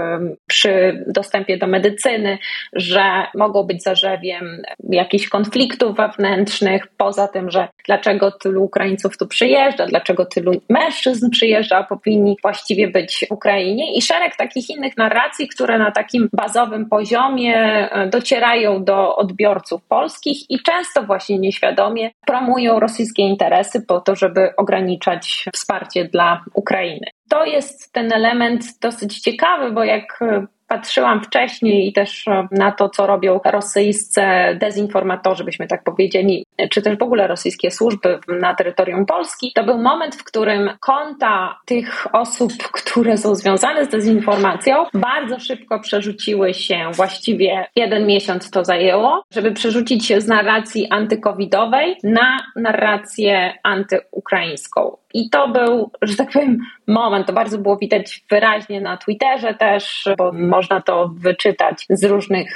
przy 0.47 1.03
dostępie 1.07 1.57
do 1.57 1.67
medycyny, 1.67 2.37
że 2.73 3.03
mogą 3.35 3.63
być 3.63 3.83
zarzewiem 3.83 4.61
jakichś 4.89 5.29
konfliktów 5.29 5.97
wewnętrznych, 5.97 6.87
poza 6.97 7.27
tym, 7.27 7.51
że 7.51 7.67
dlaczego 7.85 8.31
tylu 8.31 8.63
Ukraińców 8.63 9.17
tu 9.17 9.27
przyjeżdża, 9.27 9.85
dlaczego 9.85 10.25
tylu 10.25 10.51
mężczyzn 10.69 11.29
przyjeżdża, 11.29 11.83
powinni 11.83 12.37
właściwie 12.41 12.87
być 12.87 13.25
w 13.27 13.31
Ukrainie. 13.31 13.97
I 13.97 14.01
szereg 14.01 14.35
takich 14.35 14.69
innych 14.69 14.97
narracji, 14.97 15.47
które 15.47 15.77
na 15.77 15.91
takim 15.91 16.29
bazowym 16.33 16.89
poziomie 16.89 17.55
e, 17.91 18.07
docierają 18.07 18.83
do 18.83 19.15
odbiorców 19.15 19.81
polskich 19.83 20.49
i 20.49 20.59
często 20.59 21.03
właśnie 21.03 21.39
nieświadomie 21.39 22.04
promują 22.25 22.79
rosyjskie 22.79 23.23
interesy 23.23 23.81
po 23.81 24.01
to, 24.01 24.15
żeby 24.15 24.55
ograniczać 24.57 25.45
wsparcie 25.53 26.05
dla 26.05 26.43
Ukrainy. 26.53 27.07
To 27.29 27.45
jest 27.45 27.93
ten 27.93 28.13
element 28.13 28.63
dosyć 28.81 29.19
ciekawy, 29.19 29.71
bo 29.71 29.83
jak 29.83 30.19
patrzyłam 30.67 31.23
wcześniej 31.23 31.87
i 31.87 31.93
też 31.93 32.27
e, 32.27 32.47
na 32.51 32.71
to, 32.71 32.89
co 32.89 33.07
robią 33.07 33.39
rosyjscy 33.45 34.21
dezinformatorzy, 34.59 35.43
byśmy 35.43 35.67
tak 35.67 35.83
powiedzieli, 35.83 36.45
czy 36.69 36.81
też 36.81 36.97
w 36.97 37.03
ogóle 37.03 37.27
rosyjskie 37.27 37.71
służby 37.71 38.19
na 38.27 38.55
terytorium 38.55 39.05
Polski, 39.05 39.51
to 39.55 39.63
był 39.63 39.77
moment, 39.77 40.15
w 40.15 40.23
którym 40.23 40.69
konta 40.79 41.59
tych 41.65 42.07
osób, 42.15 42.53
które 42.81 43.17
są 43.17 43.35
związane 43.35 43.85
z 43.85 43.89
dezinformacją, 43.89 44.85
bardzo 44.93 45.39
szybko 45.39 45.79
przerzuciły 45.79 46.53
się, 46.53 46.91
właściwie 46.93 47.65
jeden 47.75 48.07
miesiąc 48.07 48.51
to 48.51 48.65
zajęło, 48.65 49.23
żeby 49.31 49.51
przerzucić 49.51 50.05
się 50.05 50.21
z 50.21 50.27
narracji 50.27 50.87
antykowidowej 50.89 51.97
na 52.03 52.45
narrację 52.55 53.53
antyukraińską. 53.63 54.97
I 55.15 55.29
to 55.29 55.47
był, 55.47 55.91
że 56.01 56.15
tak 56.15 56.31
powiem, 56.31 56.57
moment. 56.87 57.27
To 57.27 57.33
bardzo 57.33 57.57
było 57.57 57.77
widać 57.77 58.23
wyraźnie 58.29 58.81
na 58.81 58.97
Twitterze 58.97 59.53
też, 59.53 60.09
bo 60.17 60.31
można 60.31 60.81
to 60.81 61.09
wyczytać 61.17 61.85
z 61.89 62.03
różnych 62.03 62.55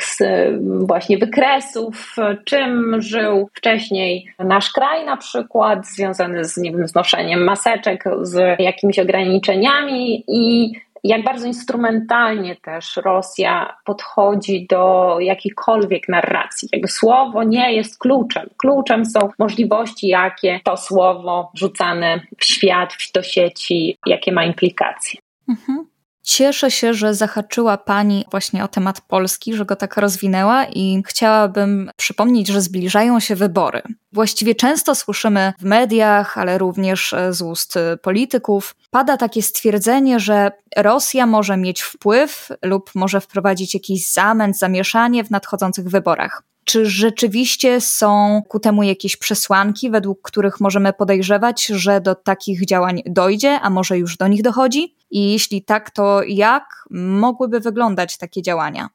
właśnie 0.62 1.18
wykresów, 1.18 2.16
czym 2.46 3.02
żył 3.02 3.50
wcześniej 3.54 4.34
nasz 4.40 4.72
kraj 4.72 5.06
na 5.06 5.18
przykład, 5.18 5.88
związany 5.88 6.44
z, 6.44 6.58
nie 6.58 6.72
wiem, 6.72 6.86
noszeniem 6.96 7.44
maseczek, 7.44 8.04
z 8.22 8.60
jakimiś 8.60 9.00
ograniczeniami 9.00 10.24
i 10.28 10.74
jak 11.04 11.24
bardzo 11.24 11.48
instrumentalnie 11.48 12.56
też 12.56 12.96
Rosja 12.98 13.78
podchodzi 13.86 14.68
do 14.70 15.16
jakiejkolwiek 15.20 16.10
narracji. 16.10 16.70
Jakby 16.72 16.88
słowo 16.88 17.44
nie 17.44 17.74
jest 17.74 18.00
kluczem. 18.00 18.50
Kluczem 18.58 19.06
są 19.06 19.30
możliwości, 19.40 20.08
jakie 20.08 20.60
to 20.64 20.78
słowo 20.78 21.52
rzucane 21.56 22.20
w 22.40 22.46
świat, 22.46 22.94
do 23.14 23.24
sieci, 23.24 23.98
jakie 24.06 24.32
ma 24.32 24.44
implikacje. 24.44 25.20
Mhm. 25.50 25.86
Cieszę 26.30 26.72
się, 26.72 26.94
że 26.94 27.14
zahaczyła 27.14 27.78
Pani 27.78 28.26
właśnie 28.32 28.64
o 28.64 28.68
temat 28.68 29.02
Polski, 29.02 29.54
że 29.54 29.66
go 29.66 29.76
tak 29.76 29.98
rozwinęła 29.98 30.66
i 30.66 31.04
chciałabym 31.08 31.92
przypomnieć, 31.96 32.48
że 32.48 32.62
zbliżają 32.62 33.20
się 33.20 33.36
wybory. 33.36 33.82
Właściwie 34.14 34.56
często 34.56 34.96
słyszymy 34.96 35.54
w 35.60 35.64
mediach, 35.64 36.38
ale 36.38 36.58
również 36.58 37.14
e, 37.14 37.34
z 37.34 37.42
ust 37.42 37.80
polityków, 38.02 38.76
pada 38.92 39.18
takie 39.18 39.42
stwierdzenie, 39.42 40.20
że 40.20 40.52
Rosja 40.78 41.26
może 41.26 41.58
mieć 41.58 41.82
wpływ 41.82 42.50
lub 42.64 42.92
może 42.96 43.22
wprowadzić 43.22 43.74
jakiś 43.74 44.12
zamęt, 44.12 44.58
zamieszanie 44.58 45.24
w 45.24 45.32
nadchodzących 45.32 45.90
wyborach. 45.90 46.44
Czy 46.66 46.86
rzeczywiście 46.86 47.82
są 47.82 48.42
ku 48.48 48.60
temu 48.60 48.84
jakieś 48.84 49.18
przesłanki, 49.18 49.92
według 49.92 50.22
których 50.22 50.60
możemy 50.60 50.94
podejrzewać, 50.94 51.66
że 51.66 52.02
do 52.02 52.16
takich 52.16 52.66
działań 52.66 53.02
dojdzie, 53.06 53.60
a 53.62 53.70
może 53.70 53.98
już 53.98 54.18
do 54.18 54.28
nich 54.28 54.42
dochodzi? 54.42 54.99
I 55.12 55.32
jeśli 55.32 55.64
tak, 55.64 55.90
to 55.92 56.22
jak 56.28 56.64
mogłyby 56.92 57.60
wyglądać 57.60 58.18
takie 58.18 58.42
działania? 58.42 58.90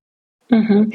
Mhm. 0.52 0.90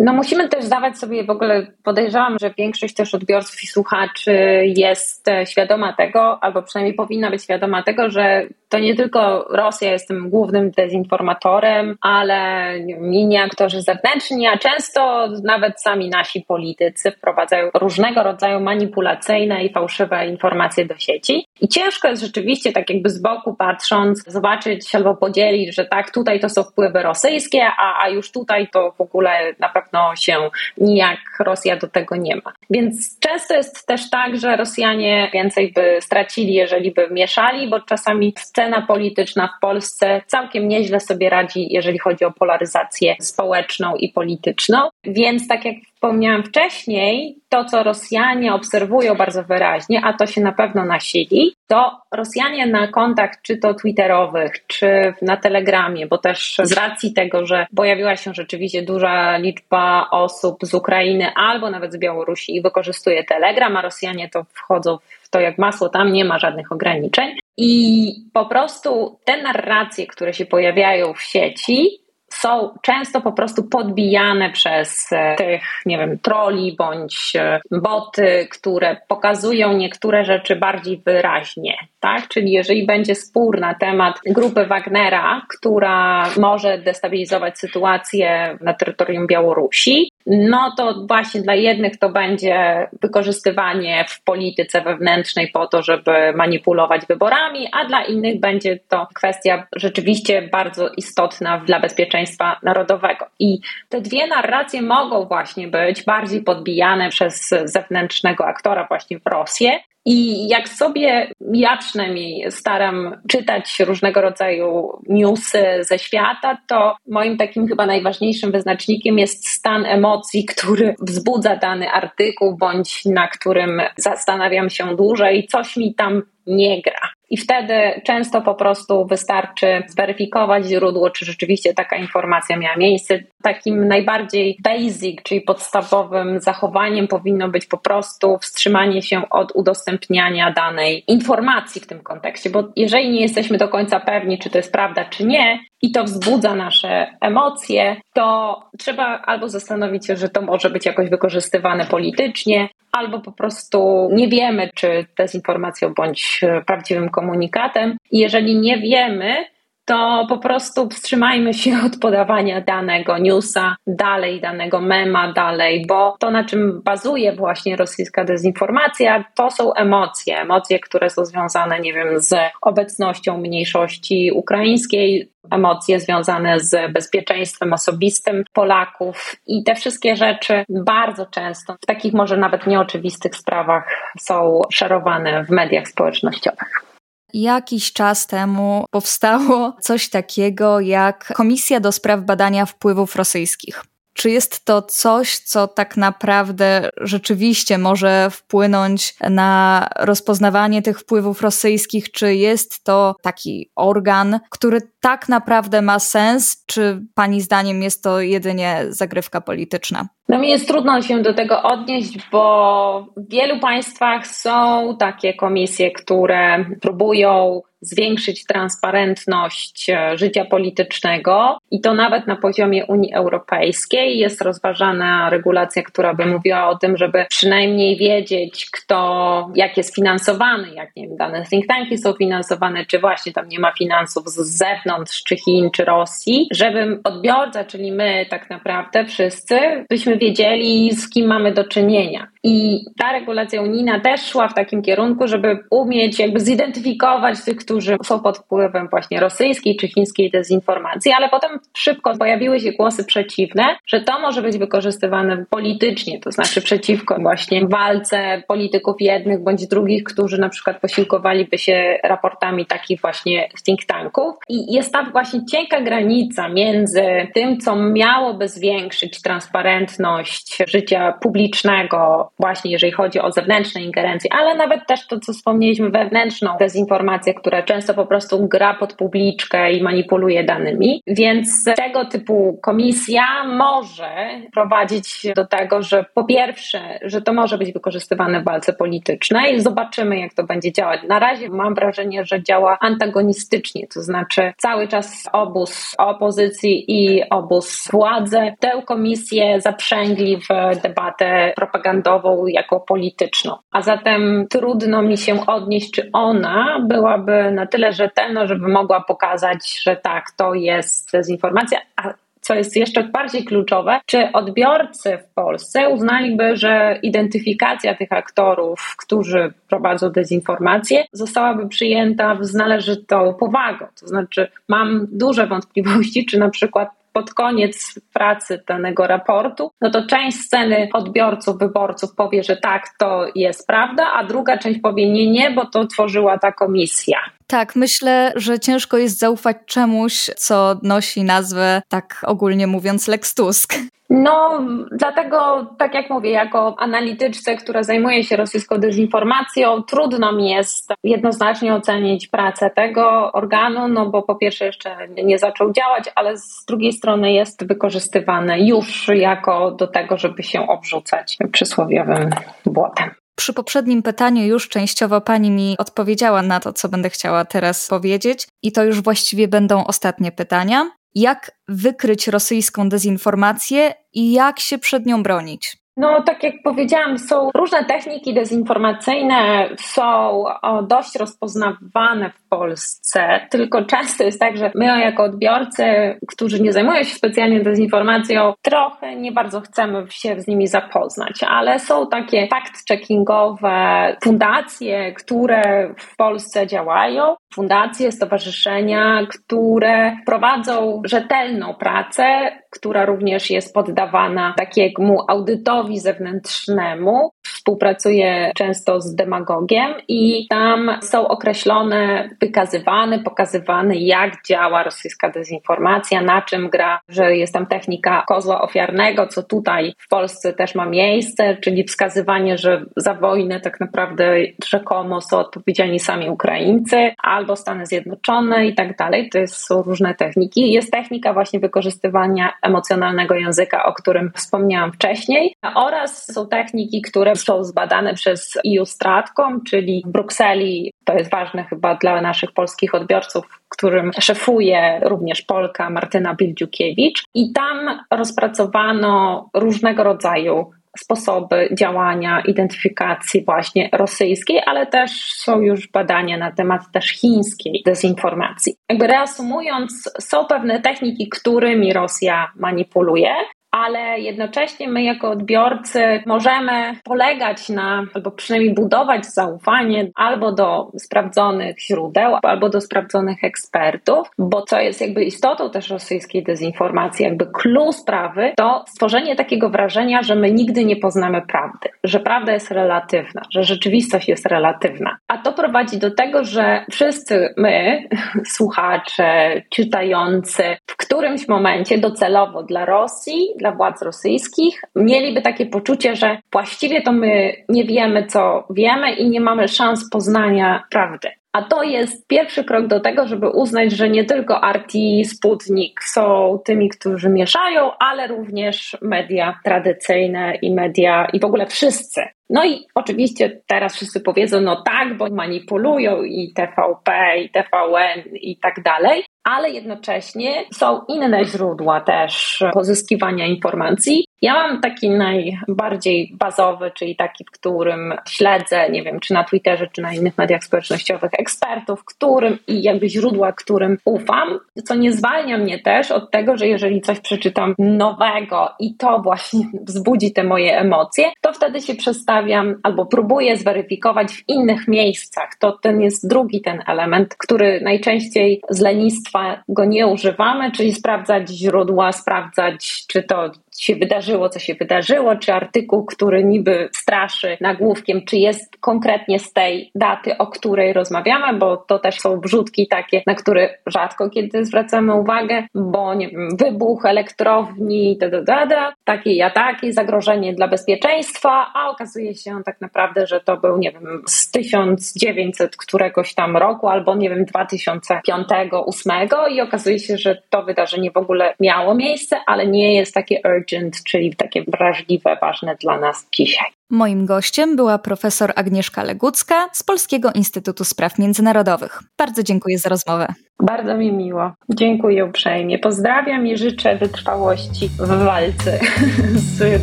No 0.00 0.12
musimy 0.12 0.48
też 0.48 0.64
zdawać 0.64 0.98
sobie 0.98 1.24
w 1.24 1.30
ogóle, 1.30 1.66
podejrzewam, 1.82 2.36
że 2.40 2.54
większość 2.58 2.94
też 2.94 3.14
odbiorców 3.14 3.62
i 3.62 3.66
słuchaczy 3.66 4.62
jest 4.76 5.26
świadoma 5.44 5.92
tego, 5.92 6.44
albo 6.44 6.62
przynajmniej 6.62 6.94
powinna 6.94 7.30
być 7.30 7.42
świadoma 7.42 7.82
tego, 7.82 8.10
że 8.10 8.46
to 8.68 8.78
nie 8.78 8.94
tylko 8.94 9.46
Rosja 9.50 9.92
jest 9.92 10.08
tym 10.08 10.30
głównym 10.30 10.70
dezinformatorem, 10.70 11.96
ale 12.00 12.72
inni 13.12 13.38
aktorzy 13.38 13.82
zewnętrzni, 13.82 14.46
a 14.46 14.58
często 14.58 15.28
nawet 15.44 15.82
sami 15.82 16.08
nasi 16.08 16.40
politycy 16.40 17.10
wprowadzają 17.10 17.70
różnego 17.74 18.22
rodzaju 18.22 18.60
manipulacyjne 18.60 19.64
i 19.64 19.72
fałszywe 19.72 20.26
informacje 20.26 20.86
do 20.86 20.96
sieci. 20.98 21.46
I 21.60 21.68
ciężko 21.68 22.08
jest 22.08 22.22
rzeczywiście, 22.22 22.72
tak 22.72 22.90
jakby 22.90 23.10
z 23.10 23.22
boku 23.22 23.54
patrząc, 23.54 24.24
zobaczyć 24.26 24.94
albo 24.94 25.14
podzielić, 25.14 25.74
że 25.74 25.84
tak, 25.84 26.10
tutaj 26.10 26.40
to 26.40 26.48
są 26.48 26.62
wpływy 26.62 27.02
rosyjskie, 27.02 27.66
a, 27.78 28.02
a 28.02 28.08
już 28.08 28.32
tutaj 28.32 28.68
to 28.68 28.92
w 28.92 29.00
ogóle 29.00 29.54
na 29.58 29.68
pewno 29.68 30.16
się 30.16 30.50
nijak 30.78 31.18
Rosja 31.40 31.76
do 31.76 31.88
tego 31.88 32.16
nie 32.16 32.36
ma. 32.36 32.52
Więc 32.70 33.18
często 33.18 33.54
jest 33.54 33.86
też 33.86 34.10
tak, 34.10 34.36
że 34.36 34.56
Rosjanie 34.56 35.30
więcej 35.32 35.72
by 35.72 35.98
stracili, 36.00 36.54
jeżeli 36.54 36.90
by 36.90 37.08
mieszali, 37.10 37.68
bo 37.68 37.80
czasami 37.80 38.32
scena 38.56 38.82
polityczna 38.82 39.48
w 39.56 39.60
Polsce 39.60 40.22
całkiem 40.26 40.68
nieźle 40.68 41.00
sobie 41.00 41.30
radzi, 41.30 41.72
jeżeli 41.72 41.98
chodzi 41.98 42.24
o 42.24 42.32
polaryzację 42.32 43.16
społeczną 43.20 43.96
i 43.96 44.08
polityczną. 44.08 44.78
Więc 45.04 45.48
tak 45.48 45.64
jak 45.64 45.74
wspomniałam 45.94 46.42
wcześniej, 46.42 47.36
to 47.48 47.64
co 47.64 47.82
Rosjanie 47.82 48.54
obserwują 48.54 49.14
bardzo 49.14 49.44
wyraźnie, 49.44 50.00
a 50.04 50.12
to 50.12 50.26
się 50.26 50.40
na 50.40 50.52
pewno 50.52 50.84
nasili, 50.84 51.54
to 51.66 52.00
Rosjanie 52.14 52.66
na 52.66 52.88
kontach, 52.88 53.30
czy 53.42 53.56
to 53.56 53.74
twitterowych, 53.74 54.66
czy 54.66 55.14
na 55.22 55.36
Telegramie, 55.36 56.06
bo 56.06 56.18
też 56.18 56.56
z 56.62 56.72
racji 56.72 57.12
tego, 57.12 57.46
że 57.46 57.66
pojawiła 57.76 58.16
się 58.16 58.34
rzeczywiście 58.34 58.82
duża 58.82 59.36
liczba 59.36 60.08
osób 60.10 60.58
z 60.62 60.74
Ukrainy 60.74 61.32
albo 61.34 61.70
nawet 61.70 61.92
z 61.92 61.98
Białorusi 61.98 62.56
i 62.56 62.62
wykorzystuje 62.62 63.24
Telegram, 63.24 63.76
a 63.76 63.82
Rosjanie 63.82 64.28
to 64.28 64.44
wchodzą 64.52 64.98
w 65.22 65.28
to 65.28 65.40
jak 65.40 65.58
masło, 65.58 65.88
tam 65.88 66.12
nie 66.12 66.24
ma 66.24 66.38
żadnych 66.38 66.72
ograniczeń. 66.72 67.45
I 67.56 68.12
po 68.32 68.46
prostu 68.46 69.18
te 69.24 69.42
narracje, 69.42 70.06
które 70.06 70.34
się 70.34 70.46
pojawiają 70.46 71.14
w 71.14 71.22
sieci, 71.22 72.06
są 72.32 72.78
często 72.82 73.20
po 73.20 73.32
prostu 73.32 73.64
podbijane 73.64 74.50
przez 74.50 75.12
e, 75.12 75.34
tych, 75.36 75.62
nie 75.86 75.98
wiem, 75.98 76.18
troli 76.18 76.76
bądź 76.78 77.32
e, 77.36 77.60
boty, 77.70 78.48
które 78.50 78.96
pokazują 79.08 79.72
niektóre 79.72 80.24
rzeczy 80.24 80.56
bardziej 80.56 81.02
wyraźnie, 81.06 81.76
tak? 82.00 82.28
Czyli 82.28 82.52
jeżeli 82.52 82.86
będzie 82.86 83.14
spór 83.14 83.60
na 83.60 83.74
temat 83.74 84.20
grupy 84.26 84.66
Wagnera, 84.66 85.42
która 85.58 86.24
może 86.38 86.78
destabilizować 86.78 87.58
sytuację 87.58 88.58
na 88.60 88.74
terytorium 88.74 89.26
Białorusi, 89.26 90.08
no 90.26 90.72
to 90.76 91.04
właśnie 91.08 91.42
dla 91.42 91.54
jednych 91.54 91.98
to 91.98 92.08
będzie 92.08 92.88
wykorzystywanie 93.02 94.04
w 94.08 94.22
polityce 94.22 94.80
wewnętrznej 94.80 95.48
po 95.48 95.66
to, 95.66 95.82
żeby 95.82 96.32
manipulować 96.36 97.06
wyborami, 97.06 97.68
a 97.72 97.84
dla 97.84 98.04
innych 98.04 98.40
będzie 98.40 98.78
to 98.88 99.08
kwestia 99.14 99.66
rzeczywiście 99.76 100.42
bardzo 100.42 100.88
istotna 100.96 101.58
dla 101.58 101.80
bezpieczeństwa 101.80 102.60
narodowego. 102.62 103.26
I 103.38 103.58
te 103.88 104.00
dwie 104.00 104.26
narracje 104.26 104.82
mogą 104.82 105.24
właśnie 105.24 105.68
być 105.68 106.04
bardziej 106.04 106.42
podbijane 106.42 107.08
przez 107.08 107.54
zewnętrznego 107.64 108.46
aktora 108.46 108.86
właśnie 108.88 109.18
w 109.18 109.26
Rosję, 109.26 109.78
i 110.06 110.48
jak 110.48 110.68
sobie 110.68 111.30
ja 111.52 111.76
przynajmniej 111.76 112.52
staram 112.52 113.16
czytać 113.28 113.80
różnego 113.80 114.20
rodzaju 114.20 114.98
newsy 115.08 115.64
ze 115.80 115.98
świata, 115.98 116.58
to 116.66 116.96
moim 117.08 117.36
takim 117.36 117.68
chyba 117.68 117.86
najważniejszym 117.86 118.52
wyznacznikiem 118.52 119.18
jest 119.18 119.48
stan 119.48 119.86
emocji, 119.86 120.44
który 120.44 120.94
wzbudza 121.00 121.56
dany 121.56 121.90
artykuł, 121.90 122.56
bądź 122.56 123.04
na 123.04 123.28
którym 123.28 123.82
zastanawiam 123.96 124.70
się 124.70 124.96
dłużej, 124.96 125.46
coś 125.46 125.76
mi 125.76 125.94
tam 125.94 126.22
nie 126.46 126.82
gra. 126.82 127.15
I 127.30 127.36
wtedy 127.36 128.00
często 128.04 128.42
po 128.42 128.54
prostu 128.54 129.06
wystarczy 129.06 129.82
zweryfikować 129.86 130.66
źródło, 130.66 131.10
czy 131.10 131.24
rzeczywiście 131.24 131.74
taka 131.74 131.96
informacja 131.96 132.56
miała 132.56 132.76
miejsce. 132.76 133.18
Takim 133.42 133.88
najbardziej 133.88 134.56
basic, 134.62 135.22
czyli 135.22 135.40
podstawowym 135.40 136.40
zachowaniem 136.40 137.08
powinno 137.08 137.48
być 137.48 137.66
po 137.66 137.78
prostu 137.78 138.38
wstrzymanie 138.38 139.02
się 139.02 139.28
od 139.30 139.52
udostępniania 139.54 140.50
danej 140.50 141.04
informacji 141.06 141.80
w 141.80 141.86
tym 141.86 142.00
kontekście, 142.00 142.50
bo 142.50 142.64
jeżeli 142.76 143.10
nie 143.10 143.20
jesteśmy 143.20 143.58
do 143.58 143.68
końca 143.68 144.00
pewni, 144.00 144.38
czy 144.38 144.50
to 144.50 144.58
jest 144.58 144.72
prawda, 144.72 145.04
czy 145.04 145.26
nie, 145.26 145.58
i 145.82 145.92
to 145.92 146.04
wzbudza 146.04 146.54
nasze 146.54 147.06
emocje, 147.20 147.96
to 148.12 148.60
trzeba 148.78 149.04
albo 149.04 149.48
zastanowić 149.48 150.06
się, 150.06 150.16
że 150.16 150.28
to 150.28 150.42
może 150.42 150.70
być 150.70 150.86
jakoś 150.86 151.10
wykorzystywane 151.10 151.84
politycznie, 151.84 152.68
albo 152.92 153.20
po 153.20 153.32
prostu 153.32 154.08
nie 154.12 154.28
wiemy, 154.28 154.70
czy 154.74 155.06
dezinformacją 155.18 155.94
bądź 155.94 156.40
prawdziwym 156.66 157.08
komunikatem. 157.08 157.96
I 158.10 158.18
jeżeli 158.18 158.56
nie 158.56 158.78
wiemy, 158.78 159.44
to 159.86 160.26
po 160.28 160.38
prostu 160.38 160.88
wstrzymajmy 160.88 161.54
się 161.54 161.70
od 161.86 161.98
podawania 162.00 162.60
danego 162.60 163.18
newsa 163.18 163.76
dalej, 163.86 164.40
danego 164.40 164.80
mema 164.80 165.32
dalej, 165.32 165.86
bo 165.88 166.16
to, 166.18 166.30
na 166.30 166.44
czym 166.44 166.82
bazuje 166.82 167.32
właśnie 167.32 167.76
rosyjska 167.76 168.24
dezinformacja, 168.24 169.24
to 169.34 169.50
są 169.50 169.74
emocje. 169.74 170.40
Emocje, 170.40 170.78
które 170.80 171.10
są 171.10 171.24
związane, 171.24 171.80
nie 171.80 171.92
wiem, 171.92 172.20
z 172.20 172.34
obecnością 172.62 173.38
mniejszości 173.38 174.30
ukraińskiej, 174.34 175.30
emocje 175.50 176.00
związane 176.00 176.60
z 176.60 176.92
bezpieczeństwem 176.92 177.72
osobistym 177.72 178.44
Polaków 178.52 179.36
i 179.46 179.64
te 179.64 179.74
wszystkie 179.74 180.16
rzeczy 180.16 180.64
bardzo 180.68 181.26
często 181.26 181.76
w 181.82 181.86
takich 181.86 182.14
może 182.14 182.36
nawet 182.36 182.66
nieoczywistych 182.66 183.36
sprawach 183.36 184.12
są 184.18 184.60
szerowane 184.72 185.44
w 185.44 185.50
mediach 185.50 185.88
społecznościowych. 185.88 186.85
Jakiś 187.34 187.92
czas 187.92 188.26
temu 188.26 188.84
powstało 188.90 189.76
coś 189.80 190.08
takiego 190.08 190.80
jak 190.80 191.32
Komisja 191.34 191.80
do 191.80 191.92
Spraw 191.92 192.20
Badania 192.20 192.66
Wpływów 192.66 193.16
Rosyjskich. 193.16 193.84
Czy 194.16 194.30
jest 194.30 194.64
to 194.64 194.82
coś, 194.82 195.38
co 195.38 195.68
tak 195.68 195.96
naprawdę 195.96 196.90
rzeczywiście 196.96 197.78
może 197.78 198.30
wpłynąć 198.30 199.14
na 199.30 199.88
rozpoznawanie 199.96 200.82
tych 200.82 201.00
wpływów 201.00 201.42
rosyjskich? 201.42 202.10
Czy 202.10 202.34
jest 202.34 202.84
to 202.84 203.16
taki 203.22 203.70
organ, 203.74 204.40
który 204.50 204.80
tak 205.06 205.28
naprawdę 205.28 205.82
ma 205.82 205.98
sens? 205.98 206.64
Czy 206.66 207.02
Pani 207.14 207.40
zdaniem 207.40 207.82
jest 207.82 208.02
to 208.02 208.20
jedynie 208.20 208.84
zagrywka 208.88 209.40
polityczna? 209.40 210.08
No 210.28 210.38
mi 210.38 210.50
jest 210.50 210.68
trudno 210.68 211.02
się 211.02 211.22
do 211.22 211.34
tego 211.34 211.62
odnieść, 211.62 212.18
bo 212.32 213.06
w 213.16 213.30
wielu 213.30 213.60
państwach 213.60 214.26
są 214.26 214.96
takie 214.98 215.34
komisje, 215.34 215.90
które 215.90 216.64
próbują 216.80 217.60
zwiększyć 217.80 218.44
transparentność 218.44 219.90
e, 219.90 220.18
życia 220.18 220.44
politycznego 220.44 221.58
i 221.70 221.80
to 221.80 221.94
nawet 221.94 222.26
na 222.26 222.36
poziomie 222.36 222.86
Unii 222.86 223.14
Europejskiej 223.14 224.18
jest 224.18 224.42
rozważana 224.42 225.30
regulacja, 225.30 225.82
która 225.82 226.14
by 226.14 226.26
mówiła 226.26 226.68
o 226.68 226.78
tym, 226.78 226.96
żeby 226.96 227.26
przynajmniej 227.28 227.96
wiedzieć, 227.96 228.70
kto, 228.72 229.50
jak 229.54 229.76
jest 229.76 229.94
finansowany, 229.94 230.74
jak 230.74 230.96
nie 230.96 231.08
wiem, 231.08 231.16
dane 231.16 231.44
think 231.44 231.66
tanki 231.66 231.98
są 231.98 232.12
finansowane, 232.12 232.86
czy 232.86 232.98
właśnie 232.98 233.32
tam 233.32 233.48
nie 233.48 233.60
ma 233.60 233.72
finansów 233.72 234.28
z 234.28 234.58
zewnątrz, 234.58 234.95
czy 235.04 235.36
Chin, 235.36 235.70
czy 235.70 235.84
Rosji, 235.84 236.48
żeby 236.50 237.00
odbiorca, 237.04 237.64
czyli 237.64 237.92
my 237.92 238.26
tak 238.30 238.50
naprawdę 238.50 239.04
wszyscy, 239.04 239.58
byśmy 239.90 240.18
wiedzieli, 240.18 240.92
z 240.92 241.10
kim 241.10 241.26
mamy 241.26 241.52
do 241.52 241.64
czynienia. 241.64 242.28
I 242.48 242.84
ta 242.98 243.12
regulacja 243.12 243.62
unijna 243.62 244.00
też 244.00 244.20
szła 244.20 244.48
w 244.48 244.54
takim 244.54 244.82
kierunku, 244.82 245.28
żeby 245.28 245.58
umieć 245.70 246.18
jakby 246.18 246.40
zidentyfikować 246.40 247.44
tych, 247.44 247.56
którzy 247.56 247.96
są 248.04 248.20
pod 248.20 248.38
wpływem 248.38 248.88
właśnie 248.88 249.20
rosyjskiej 249.20 249.76
czy 249.76 249.88
chińskiej 249.88 250.30
dezinformacji, 250.30 251.12
ale 251.12 251.28
potem 251.28 251.50
szybko 251.76 252.16
pojawiły 252.18 252.60
się 252.60 252.72
głosy 252.72 253.04
przeciwne, 253.04 253.64
że 253.86 254.00
to 254.00 254.20
może 254.20 254.42
być 254.42 254.58
wykorzystywane 254.58 255.44
politycznie, 255.50 256.20
to 256.20 256.32
znaczy 256.32 256.62
przeciwko 256.62 257.16
właśnie 257.20 257.66
walce 257.66 258.42
polityków 258.48 258.96
jednych 259.00 259.42
bądź 259.42 259.66
drugich, 259.66 260.04
którzy 260.04 260.38
na 260.40 260.48
przykład 260.48 260.80
posiłkowaliby 260.80 261.58
się 261.58 261.98
raportami 262.04 262.66
takich 262.66 263.00
właśnie 263.00 263.48
think 263.64 263.84
tanków. 263.84 264.34
I 264.48 264.74
jest 264.74 264.92
ta 264.92 265.10
właśnie 265.12 265.40
cienka 265.50 265.80
granica 265.80 266.48
między 266.48 267.02
tym, 267.34 267.60
co 267.60 267.76
miałoby 267.76 268.48
zwiększyć 268.48 269.22
transparentność 269.22 270.62
życia 270.68 271.12
publicznego, 271.12 272.30
właśnie 272.38 272.70
jeżeli 272.70 272.92
chodzi 272.92 273.20
o 273.20 273.32
zewnętrzne 273.32 273.82
ingerencje, 273.82 274.30
ale 274.32 274.54
nawet 274.54 274.86
też 274.86 275.06
to, 275.06 275.20
co 275.20 275.32
wspomnieliśmy, 275.32 275.90
wewnętrzną 275.90 276.50
dezinformację, 276.60 277.34
która 277.34 277.62
często 277.62 277.94
po 277.94 278.06
prostu 278.06 278.48
gra 278.48 278.74
pod 278.74 278.94
publiczkę 278.94 279.72
i 279.72 279.82
manipuluje 279.82 280.44
danymi. 280.44 281.02
Więc 281.06 281.64
tego 281.76 282.04
typu 282.04 282.58
komisja 282.62 283.44
może 283.44 284.10
prowadzić 284.52 285.26
do 285.36 285.46
tego, 285.46 285.82
że 285.82 286.04
po 286.14 286.24
pierwsze, 286.24 286.98
że 287.02 287.22
to 287.22 287.32
może 287.32 287.58
być 287.58 287.72
wykorzystywane 287.72 288.40
w 288.40 288.44
walce 288.44 288.72
politycznej. 288.72 289.60
Zobaczymy, 289.60 290.18
jak 290.18 290.34
to 290.34 290.44
będzie 290.44 290.72
działać. 290.72 291.00
Na 291.08 291.18
razie 291.18 291.48
mam 291.48 291.74
wrażenie, 291.74 292.24
że 292.24 292.42
działa 292.42 292.78
antagonistycznie, 292.80 293.86
to 293.94 294.02
znaczy 294.02 294.52
cały 294.56 294.88
czas 294.88 295.28
obóz 295.32 295.94
opozycji 295.98 296.84
i 296.88 297.28
obóz 297.30 297.88
władzy 297.92 298.54
tę 298.60 298.82
komisję 298.86 299.60
zaprzęgli 299.60 300.36
w 300.36 300.80
debatę 300.82 301.52
propagandową 301.56 302.25
jako 302.46 302.80
polityczną. 302.80 303.56
A 303.72 303.82
zatem 303.82 304.46
trudno 304.50 305.02
mi 305.02 305.18
się 305.18 305.46
odnieść, 305.46 305.90
czy 305.90 306.10
ona 306.12 306.80
byłaby 306.88 307.50
na 307.50 307.66
tyle 307.66 307.92
rzetelna, 307.92 308.46
żeby 308.46 308.68
mogła 308.68 309.00
pokazać, 309.00 309.82
że 309.82 309.96
tak, 309.96 310.24
to 310.36 310.54
jest 310.54 311.12
dezinformacja, 311.12 311.78
a 311.96 312.14
co 312.46 312.54
jest 312.54 312.76
jeszcze 312.76 313.04
bardziej 313.04 313.44
kluczowe, 313.44 314.00
czy 314.06 314.32
odbiorcy 314.32 315.18
w 315.18 315.34
Polsce 315.34 315.88
uznaliby, 315.88 316.56
że 316.56 316.98
identyfikacja 317.02 317.94
tych 317.94 318.12
aktorów, 318.12 318.94
którzy 318.98 319.52
prowadzą 319.68 320.10
dezinformację, 320.10 321.04
zostałaby 321.12 321.68
przyjęta 321.68 322.36
z 322.40 322.54
należytą 322.54 323.34
powagą. 323.34 323.86
To 324.00 324.06
znaczy, 324.06 324.48
mam 324.68 325.06
duże 325.12 325.46
wątpliwości, 325.46 326.26
czy 326.26 326.38
na 326.38 326.50
przykład 326.50 326.88
pod 327.16 327.34
koniec 327.34 328.00
pracy 328.12 328.62
danego 328.68 329.06
raportu, 329.06 329.70
no 329.80 329.90
to 329.90 330.06
część 330.06 330.36
sceny 330.38 330.88
odbiorców, 330.92 331.58
wyborców 331.58 332.14
powie, 332.14 332.42
że 332.42 332.56
tak, 332.56 332.82
to 332.98 333.26
jest 333.34 333.66
prawda, 333.66 334.12
a 334.12 334.24
druga 334.24 334.58
część 334.58 334.80
powie 334.80 335.10
nie, 335.10 335.30
nie, 335.30 335.50
bo 335.50 335.66
to 335.66 335.86
tworzyła 335.86 336.38
ta 336.38 336.52
komisja. 336.52 337.18
Tak, 337.46 337.76
myślę, 337.76 338.32
że 338.36 338.58
ciężko 338.58 338.96
jest 338.96 339.18
zaufać 339.18 339.56
czemuś, 339.66 340.30
co 340.36 340.76
nosi 340.82 341.24
nazwę, 341.24 341.82
tak 341.88 342.22
ogólnie 342.26 342.66
mówiąc, 342.66 343.08
Lex 343.08 343.34
Tusk. 343.34 343.74
No, 344.10 344.60
dlatego, 344.92 345.66
tak 345.78 345.94
jak 345.94 346.10
mówię, 346.10 346.30
jako 346.30 346.74
analityczce, 346.78 347.56
która 347.56 347.82
zajmuje 347.82 348.24
się 348.24 348.36
rosyjską 348.36 348.78
dezinformacją, 348.78 349.82
trudno 349.82 350.32
mi 350.32 350.50
jest 350.50 350.92
jednoznacznie 351.04 351.74
ocenić 351.74 352.28
pracę 352.28 352.70
tego 352.70 353.32
organu, 353.32 353.88
no 353.88 354.06
bo 354.06 354.22
po 354.22 354.34
pierwsze 354.34 354.64
jeszcze 354.64 355.08
nie 355.08 355.38
zaczął 355.38 355.72
działać, 355.72 356.04
ale 356.14 356.36
z 356.36 356.64
drugiej 356.68 356.92
strony 356.92 357.32
jest 357.32 357.66
wykorzystywany 357.66 358.66
już 358.66 359.08
jako 359.08 359.70
do 359.70 359.86
tego, 359.86 360.16
żeby 360.18 360.42
się 360.42 360.68
obrzucać 360.68 361.36
przysłowiowym 361.52 362.30
błotem. 362.66 363.10
Przy 363.38 363.52
poprzednim 363.52 364.02
pytaniu 364.02 364.46
już 364.46 364.68
częściowo 364.68 365.20
pani 365.20 365.50
mi 365.50 365.76
odpowiedziała 365.78 366.42
na 366.42 366.60
to, 366.60 366.72
co 366.72 366.88
będę 366.88 367.10
chciała 367.10 367.44
teraz 367.44 367.88
powiedzieć, 367.88 368.48
i 368.62 368.72
to 368.72 368.84
już 368.84 369.02
właściwie 369.02 369.48
będą 369.48 369.84
ostatnie 369.84 370.32
pytania. 370.32 370.90
Jak 371.16 371.50
wykryć 371.68 372.28
rosyjską 372.28 372.88
dezinformację 372.88 373.94
i 374.12 374.32
jak 374.32 374.60
się 374.60 374.78
przed 374.78 375.06
nią 375.06 375.22
bronić? 375.22 375.85
No, 375.98 376.22
tak 376.22 376.42
jak 376.42 376.54
powiedziałam, 376.64 377.18
są 377.18 377.50
różne 377.54 377.84
techniki 377.84 378.34
dezinformacyjne, 378.34 379.68
są 379.80 380.44
dość 380.82 381.16
rozpoznawane 381.16 382.30
w 382.30 382.48
Polsce, 382.48 383.40
tylko 383.50 383.84
często 383.84 384.24
jest 384.24 384.40
tak, 384.40 384.56
że 384.56 384.70
my 384.74 384.84
jako 385.00 385.22
odbiorcy, 385.22 385.84
którzy 386.28 386.62
nie 386.62 386.72
zajmują 386.72 387.02
się 387.02 387.14
specjalnie 387.14 387.60
dezinformacją, 387.60 388.54
trochę 388.62 389.16
nie 389.16 389.32
bardzo 389.32 389.60
chcemy 389.60 390.06
się 390.10 390.40
z 390.40 390.46
nimi 390.46 390.66
zapoznać, 390.66 391.42
ale 391.48 391.78
są 391.78 392.06
takie 392.06 392.48
fact-checkingowe 392.48 394.14
fundacje, 394.24 395.12
które 395.12 395.94
w 395.98 396.16
Polsce 396.16 396.66
działają, 396.66 397.36
fundacje, 397.54 398.12
stowarzyszenia, 398.12 399.26
które 399.30 400.16
prowadzą 400.26 401.02
rzetelną 401.04 401.74
pracę, 401.74 402.52
która 402.78 403.06
również 403.06 403.50
jest 403.50 403.74
poddawana 403.74 404.54
takiemu 404.56 405.18
audytowi 405.28 406.00
zewnętrznemu. 406.00 407.30
Współpracuje 407.54 408.52
często 408.56 409.00
z 409.00 409.14
demagogiem 409.14 409.94
i 410.08 410.46
tam 410.48 410.90
są 411.02 411.28
określone, 411.28 412.30
wykazywane, 412.40 413.18
pokazywane, 413.18 413.96
jak 413.96 414.32
działa 414.46 414.82
rosyjska 414.82 415.30
dezinformacja, 415.30 416.22
na 416.22 416.42
czym 416.42 416.68
gra, 416.68 417.00
że 417.08 417.36
jest 417.36 417.52
tam 417.54 417.66
technika 417.66 418.24
kozła 418.26 418.62
ofiarnego, 418.62 419.26
co 419.26 419.42
tutaj 419.42 419.94
w 419.98 420.08
Polsce 420.08 420.52
też 420.52 420.74
ma 420.74 420.86
miejsce, 420.86 421.56
czyli 421.56 421.84
wskazywanie, 421.84 422.58
że 422.58 422.84
za 422.96 423.14
wojnę 423.14 423.60
tak 423.60 423.80
naprawdę 423.80 424.36
rzekomo 424.68 425.20
są 425.20 425.38
odpowiedzialni 425.38 426.00
sami 426.00 426.30
Ukraińcy 426.30 427.14
albo 427.22 427.56
Stany 427.56 427.86
Zjednoczone 427.86 428.66
i 428.66 428.74
tak 428.74 428.96
dalej. 428.96 429.30
To 429.30 429.38
są 429.46 429.82
różne 429.82 430.14
techniki. 430.14 430.72
Jest 430.72 430.92
technika 430.92 431.32
właśnie 431.32 431.60
wykorzystywania 431.60 432.52
emocjonalnego 432.62 433.34
języka, 433.34 433.84
o 433.84 433.92
którym 433.92 434.32
wspomniałam 434.34 434.92
wcześniej, 434.92 435.54
oraz 435.74 436.32
są 436.34 436.48
techniki, 436.48 437.02
które 437.02 437.35
są 437.36 437.64
zbadane 437.64 438.14
przez 438.14 438.52
EU 438.78 438.86
Stratcom, 438.86 439.64
czyli 439.64 440.02
w 440.06 440.10
Brukseli, 440.10 440.92
to 441.04 441.14
jest 441.14 441.30
ważne 441.30 441.64
chyba 441.64 441.94
dla 441.94 442.20
naszych 442.20 442.52
polskich 442.52 442.94
odbiorców, 442.94 443.44
którym 443.68 444.10
szefuje 444.20 445.00
również 445.02 445.42
Polka 445.42 445.90
Martyna 445.90 446.34
Bildziukiewicz 446.34 447.22
i 447.34 447.52
tam 447.52 448.00
rozpracowano 448.10 449.48
różnego 449.54 450.04
rodzaju 450.04 450.70
sposoby 450.98 451.68
działania, 451.72 452.40
identyfikacji 452.40 453.44
właśnie 453.44 453.88
rosyjskiej, 453.92 454.60
ale 454.66 454.86
też 454.86 455.10
są 455.34 455.60
już 455.60 455.88
badania 455.88 456.38
na 456.38 456.52
temat 456.52 456.80
też 456.92 457.10
chińskiej 457.10 457.82
dezinformacji. 457.86 458.76
Jakby 458.88 459.06
reasumując, 459.06 460.10
są 460.20 460.44
pewne 460.44 460.80
techniki, 460.80 461.28
którymi 461.28 461.92
Rosja 461.92 462.52
manipuluje, 462.56 463.34
ale 463.84 464.20
jednocześnie 464.20 464.88
my 464.88 465.02
jako 465.02 465.30
odbiorcy 465.30 466.22
możemy 466.26 466.96
polegać 467.04 467.68
na, 467.68 468.04
albo 468.14 468.30
przynajmniej 468.30 468.74
budować 468.74 469.26
zaufanie 469.26 470.10
albo 470.14 470.52
do 470.52 470.90
sprawdzonych 470.98 471.80
źródeł, 471.80 472.36
albo 472.42 472.68
do 472.68 472.80
sprawdzonych 472.80 473.44
ekspertów, 473.44 474.28
bo 474.38 474.62
co 474.62 474.80
jest 474.80 475.00
jakby 475.00 475.24
istotą 475.24 475.70
też 475.70 475.90
rosyjskiej 475.90 476.42
dezinformacji, 476.42 477.24
jakby 477.24 477.46
clue 477.46 477.92
sprawy, 477.92 478.52
to 478.56 478.84
stworzenie 478.88 479.36
takiego 479.36 479.70
wrażenia, 479.70 480.22
że 480.22 480.34
my 480.34 480.52
nigdy 480.52 480.84
nie 480.84 480.96
poznamy 480.96 481.42
prawdy, 481.42 481.88
że 482.04 482.20
prawda 482.20 482.52
jest 482.52 482.70
relatywna, 482.70 483.42
że 483.50 483.64
rzeczywistość 483.64 484.28
jest 484.28 484.46
relatywna. 484.46 485.16
A 485.28 485.38
to 485.38 485.52
prowadzi 485.52 485.98
do 485.98 486.10
tego, 486.10 486.44
że 486.44 486.84
wszyscy 486.90 487.54
my, 487.56 488.02
słuchacze, 488.56 489.62
czytający, 489.70 490.62
w 490.86 490.96
którymś 490.96 491.48
momencie 491.48 491.98
docelowo 491.98 492.62
dla 492.62 492.84
Rosji, 492.84 493.48
władz 493.72 494.02
rosyjskich, 494.02 494.82
mieliby 494.94 495.42
takie 495.42 495.66
poczucie, 495.66 496.16
że 496.16 496.38
właściwie 496.52 497.02
to 497.02 497.12
my 497.12 497.52
nie 497.68 497.84
wiemy, 497.84 498.26
co 498.26 498.66
wiemy 498.70 499.12
i 499.12 499.30
nie 499.30 499.40
mamy 499.40 499.68
szans 499.68 500.10
poznania 500.10 500.84
prawdy. 500.90 501.28
A 501.56 501.62
to 501.62 501.82
jest 501.82 502.26
pierwszy 502.26 502.64
krok 502.64 502.86
do 502.86 503.00
tego, 503.00 503.26
żeby 503.26 503.48
uznać, 503.48 503.92
że 503.92 504.08
nie 504.08 504.24
tylko 504.24 504.60
RT, 504.72 504.92
Sputnik 505.24 506.00
są 506.04 506.58
tymi, 506.64 506.88
którzy 506.88 507.28
mieszają, 507.28 507.90
ale 507.98 508.26
również 508.26 508.96
media 509.02 509.60
tradycyjne 509.64 510.54
i 510.54 510.74
media 510.74 511.26
i 511.32 511.40
w 511.40 511.44
ogóle 511.44 511.66
wszyscy. 511.66 512.22
No 512.50 512.64
i 512.64 512.86
oczywiście 512.94 513.60
teraz 513.66 513.94
wszyscy 513.94 514.20
powiedzą, 514.20 514.60
no 514.60 514.82
tak, 514.82 515.16
bo 515.16 515.30
manipulują 515.30 516.22
i 516.22 516.52
TVP, 516.54 517.38
i 517.38 517.50
TVN 517.50 518.34
i 518.34 518.56
tak 518.56 518.82
dalej, 518.82 519.24
ale 519.44 519.70
jednocześnie 519.70 520.64
są 520.72 521.00
inne 521.08 521.44
źródła 521.44 522.00
też 522.00 522.64
pozyskiwania 522.72 523.46
informacji. 523.46 524.24
Ja 524.42 524.54
mam 524.54 524.80
taki 524.80 525.10
najbardziej 525.10 526.34
bazowy, 526.38 526.90
czyli 526.94 527.16
taki, 527.16 527.44
w 527.44 527.50
którym 527.50 528.14
śledzę, 528.28 528.90
nie 528.90 529.02
wiem, 529.02 529.20
czy 529.20 529.34
na 529.34 529.44
Twitterze, 529.44 529.86
czy 529.92 530.02
na 530.02 530.12
innych 530.12 530.38
mediach 530.38 530.64
społecznościowych 530.64 531.30
ekspertów, 531.38 532.04
którym 532.04 532.58
i 532.66 532.82
jakby 532.82 533.08
źródła, 533.08 533.52
którym 533.52 533.98
ufam, 534.04 534.58
co 534.84 534.94
nie 534.94 535.12
zwalnia 535.12 535.58
mnie 535.58 535.78
też 535.78 536.10
od 536.10 536.30
tego, 536.30 536.56
że 536.56 536.66
jeżeli 536.66 537.00
coś 537.00 537.20
przeczytam 537.20 537.74
nowego 537.78 538.68
i 538.80 538.94
to 538.96 539.20
właśnie 539.24 539.60
wzbudzi 539.88 540.32
te 540.32 540.44
moje 540.44 540.78
emocje, 540.78 541.30
to 541.40 541.52
wtedy 541.52 541.80
się 541.80 541.94
przestawiam 542.36 542.74
albo 542.82 543.06
próbuję 543.06 543.56
zweryfikować 543.56 544.32
w 544.32 544.48
innych 544.48 544.88
miejscach. 544.88 545.50
To 545.58 545.72
ten 545.72 546.00
jest 546.00 546.28
drugi 546.28 546.60
ten 546.60 546.82
element, 546.86 547.34
który 547.38 547.80
najczęściej 547.80 548.62
z 548.70 548.80
lenistwa 548.80 549.62
go 549.68 549.84
nie 549.84 550.06
używamy, 550.06 550.72
czyli 550.72 550.94
sprawdzać 550.94 551.48
źródła, 551.48 552.12
sprawdzać, 552.12 553.06
czy 553.06 553.22
to 553.22 553.50
się 553.78 553.96
wydarzyło, 553.96 554.48
co 554.48 554.58
się 554.58 554.74
wydarzyło, 554.74 555.36
czy 555.36 555.52
artykuł, 555.52 556.04
który 556.04 556.44
niby 556.44 556.88
straszy 556.92 557.56
nagłówkiem, 557.60 558.24
czy 558.24 558.36
jest 558.36 558.76
konkretnie 558.80 559.38
z 559.38 559.52
tej 559.52 559.90
daty, 559.94 560.38
o 560.38 560.46
której 560.46 560.92
rozmawiamy, 560.92 561.58
bo 561.58 561.76
to 561.76 561.98
też 561.98 562.20
są 562.20 562.40
wrzutki 562.40 562.88
takie, 562.88 563.22
na 563.26 563.34
które 563.34 563.78
rzadko 563.86 564.30
kiedy 564.30 564.64
zwracamy 564.64 565.14
uwagę, 565.14 565.62
bo 565.74 566.14
nie 566.14 566.28
wiem, 566.28 566.48
wybuch 566.56 567.04
elektrowni, 567.04 568.18
da, 568.18 568.28
da, 568.28 568.42
da, 568.42 568.66
da, 568.66 568.92
takie 569.04 569.30
i 569.32 569.42
ataki, 569.42 569.92
zagrożenie 569.92 570.54
dla 570.54 570.68
bezpieczeństwa, 570.68 571.66
a 571.74 571.88
okazuje 571.88 572.34
się 572.34 572.62
tak 572.64 572.80
naprawdę, 572.80 573.26
że 573.26 573.40
to 573.40 573.56
był, 573.56 573.78
nie 573.78 573.92
wiem, 573.92 574.22
z 574.26 574.50
1900 574.50 575.76
któregoś 575.76 576.34
tam 576.34 576.56
roku, 576.56 576.88
albo 576.88 577.14
nie 577.14 577.30
wiem, 577.30 577.44
2005, 577.44 578.04
2008 578.46 579.12
i 579.50 579.60
okazuje 579.60 579.98
się, 579.98 580.18
że 580.18 580.42
to 580.50 580.62
wydarzenie 580.62 581.10
w 581.10 581.16
ogóle 581.16 581.54
miało 581.60 581.94
miejsce, 581.94 582.36
ale 582.46 582.66
nie 582.66 582.94
jest 582.94 583.14
takie 583.14 583.40
urgent 583.44 583.65
urgent, 583.66 584.02
czyli 584.04 584.36
takie 584.36 584.64
wrażliwe, 584.68 585.36
ważne 585.40 585.76
dla 585.80 586.00
nas 586.00 586.26
dzisiaj. 586.32 586.66
Moim 586.90 587.26
gościem 587.26 587.76
była 587.76 587.98
profesor 587.98 588.52
Agnieszka 588.56 589.02
Legucka 589.02 589.68
z 589.72 589.82
Polskiego 589.82 590.32
Instytutu 590.34 590.84
Spraw 590.84 591.18
Międzynarodowych. 591.18 592.02
Bardzo 592.18 592.42
dziękuję 592.42 592.78
za 592.78 592.88
rozmowę. 592.88 593.26
Bardzo 593.62 593.96
mi 593.96 594.12
miło. 594.12 594.52
Dziękuję 594.74 595.24
uprzejmie. 595.24 595.78
Pozdrawiam 595.78 596.46
i 596.46 596.56
życzę 596.56 596.96
wytrwałości 596.96 597.88
w 597.88 598.08
walce 598.08 598.78
z 599.56 599.82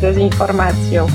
dezinformacją. 0.00 1.06